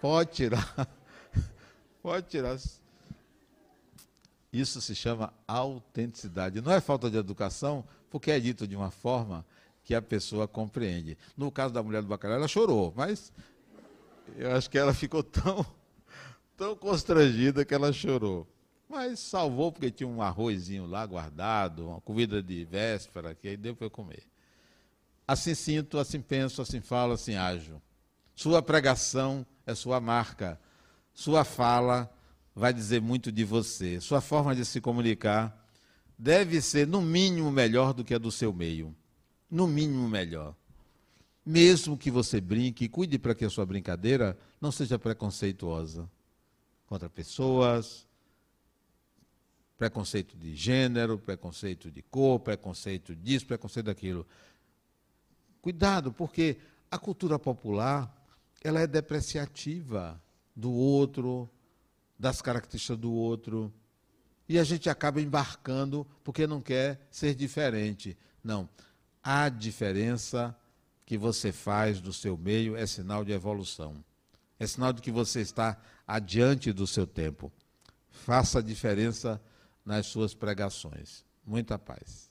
Pode 0.00 0.32
tirar. 0.32 0.88
Pode 2.02 2.26
tirar. 2.28 2.58
Isso 4.52 4.80
se 4.80 4.94
chama 4.94 5.32
autenticidade. 5.46 6.60
Não 6.60 6.72
é 6.72 6.80
falta 6.80 7.10
de 7.10 7.16
educação, 7.16 7.84
porque 8.10 8.30
é 8.30 8.40
dito 8.40 8.66
de 8.66 8.74
uma 8.74 8.90
forma 8.90 9.44
que 9.84 9.94
a 9.94 10.02
pessoa 10.02 10.48
compreende. 10.48 11.16
No 11.36 11.50
caso 11.50 11.72
da 11.72 11.82
mulher 11.82 12.02
do 12.02 12.08
bacalhau, 12.08 12.38
ela 12.38 12.48
chorou, 12.48 12.92
mas 12.96 13.32
eu 14.36 14.52
acho 14.54 14.68
que 14.68 14.78
ela 14.78 14.92
ficou 14.92 15.22
tão, 15.22 15.64
tão 16.56 16.76
constrangida 16.76 17.64
que 17.64 17.74
ela 17.74 17.92
chorou. 17.92 18.46
Mas 18.88 19.20
salvou 19.20 19.70
porque 19.70 19.90
tinha 19.90 20.08
um 20.08 20.20
arrozinho 20.20 20.84
lá 20.84 21.06
guardado, 21.06 21.88
uma 21.88 22.00
comida 22.00 22.42
de 22.42 22.64
véspera, 22.64 23.34
que 23.36 23.46
aí 23.46 23.56
deu 23.56 23.76
para 23.76 23.86
eu 23.86 23.90
comer. 23.90 24.24
Assim 25.26 25.54
sinto, 25.54 25.96
assim 25.96 26.20
penso, 26.20 26.60
assim 26.60 26.80
falo, 26.80 27.12
assim 27.12 27.36
ajo. 27.36 27.80
Sua 28.34 28.60
pregação 28.60 29.46
é 29.64 29.76
sua 29.76 30.00
marca. 30.00 30.60
Sua 31.14 31.44
fala 31.44 32.12
vai 32.54 32.72
dizer 32.72 33.00
muito 33.00 33.30
de 33.30 33.44
você. 33.44 34.00
Sua 34.00 34.20
forma 34.20 34.54
de 34.54 34.64
se 34.64 34.80
comunicar 34.80 35.56
deve 36.18 36.60
ser, 36.60 36.86
no 36.86 37.00
mínimo, 37.00 37.50
melhor 37.50 37.94
do 37.94 38.04
que 38.04 38.14
a 38.14 38.18
do 38.18 38.30
seu 38.30 38.52
meio. 38.52 38.94
No 39.50 39.66
mínimo, 39.66 40.08
melhor. 40.08 40.54
Mesmo 41.44 41.96
que 41.96 42.10
você 42.10 42.40
brinque, 42.40 42.88
cuide 42.88 43.18
para 43.18 43.34
que 43.34 43.44
a 43.44 43.50
sua 43.50 43.64
brincadeira 43.64 44.38
não 44.60 44.70
seja 44.70 44.98
preconceituosa 44.98 46.08
contra 46.86 47.08
pessoas, 47.08 48.06
preconceito 49.78 50.36
de 50.36 50.54
gênero, 50.54 51.18
preconceito 51.18 51.90
de 51.90 52.02
cor, 52.02 52.38
preconceito 52.40 53.16
disso, 53.16 53.46
preconceito 53.46 53.86
daquilo. 53.86 54.26
Cuidado, 55.62 56.12
porque 56.12 56.58
a 56.90 56.98
cultura 56.98 57.38
popular 57.38 58.14
ela 58.62 58.80
é 58.80 58.86
depreciativa 58.86 60.20
do 60.54 60.70
outro, 60.70 61.48
das 62.20 62.42
características 62.42 62.98
do 62.98 63.10
outro. 63.10 63.72
E 64.46 64.58
a 64.58 64.64
gente 64.64 64.90
acaba 64.90 65.22
embarcando 65.22 66.06
porque 66.22 66.46
não 66.46 66.60
quer 66.60 67.00
ser 67.10 67.34
diferente. 67.34 68.16
Não. 68.44 68.68
A 69.22 69.48
diferença 69.48 70.54
que 71.06 71.16
você 71.16 71.50
faz 71.50 72.00
do 72.00 72.12
seu 72.12 72.36
meio 72.36 72.76
é 72.76 72.86
sinal 72.86 73.24
de 73.24 73.32
evolução. 73.32 74.04
É 74.58 74.66
sinal 74.66 74.92
de 74.92 75.00
que 75.00 75.10
você 75.10 75.40
está 75.40 75.80
adiante 76.06 76.72
do 76.72 76.86
seu 76.86 77.06
tempo. 77.06 77.50
Faça 78.10 78.58
a 78.58 78.62
diferença 78.62 79.40
nas 79.84 80.06
suas 80.06 80.34
pregações. 80.34 81.24
Muita 81.44 81.78
paz. 81.78 82.29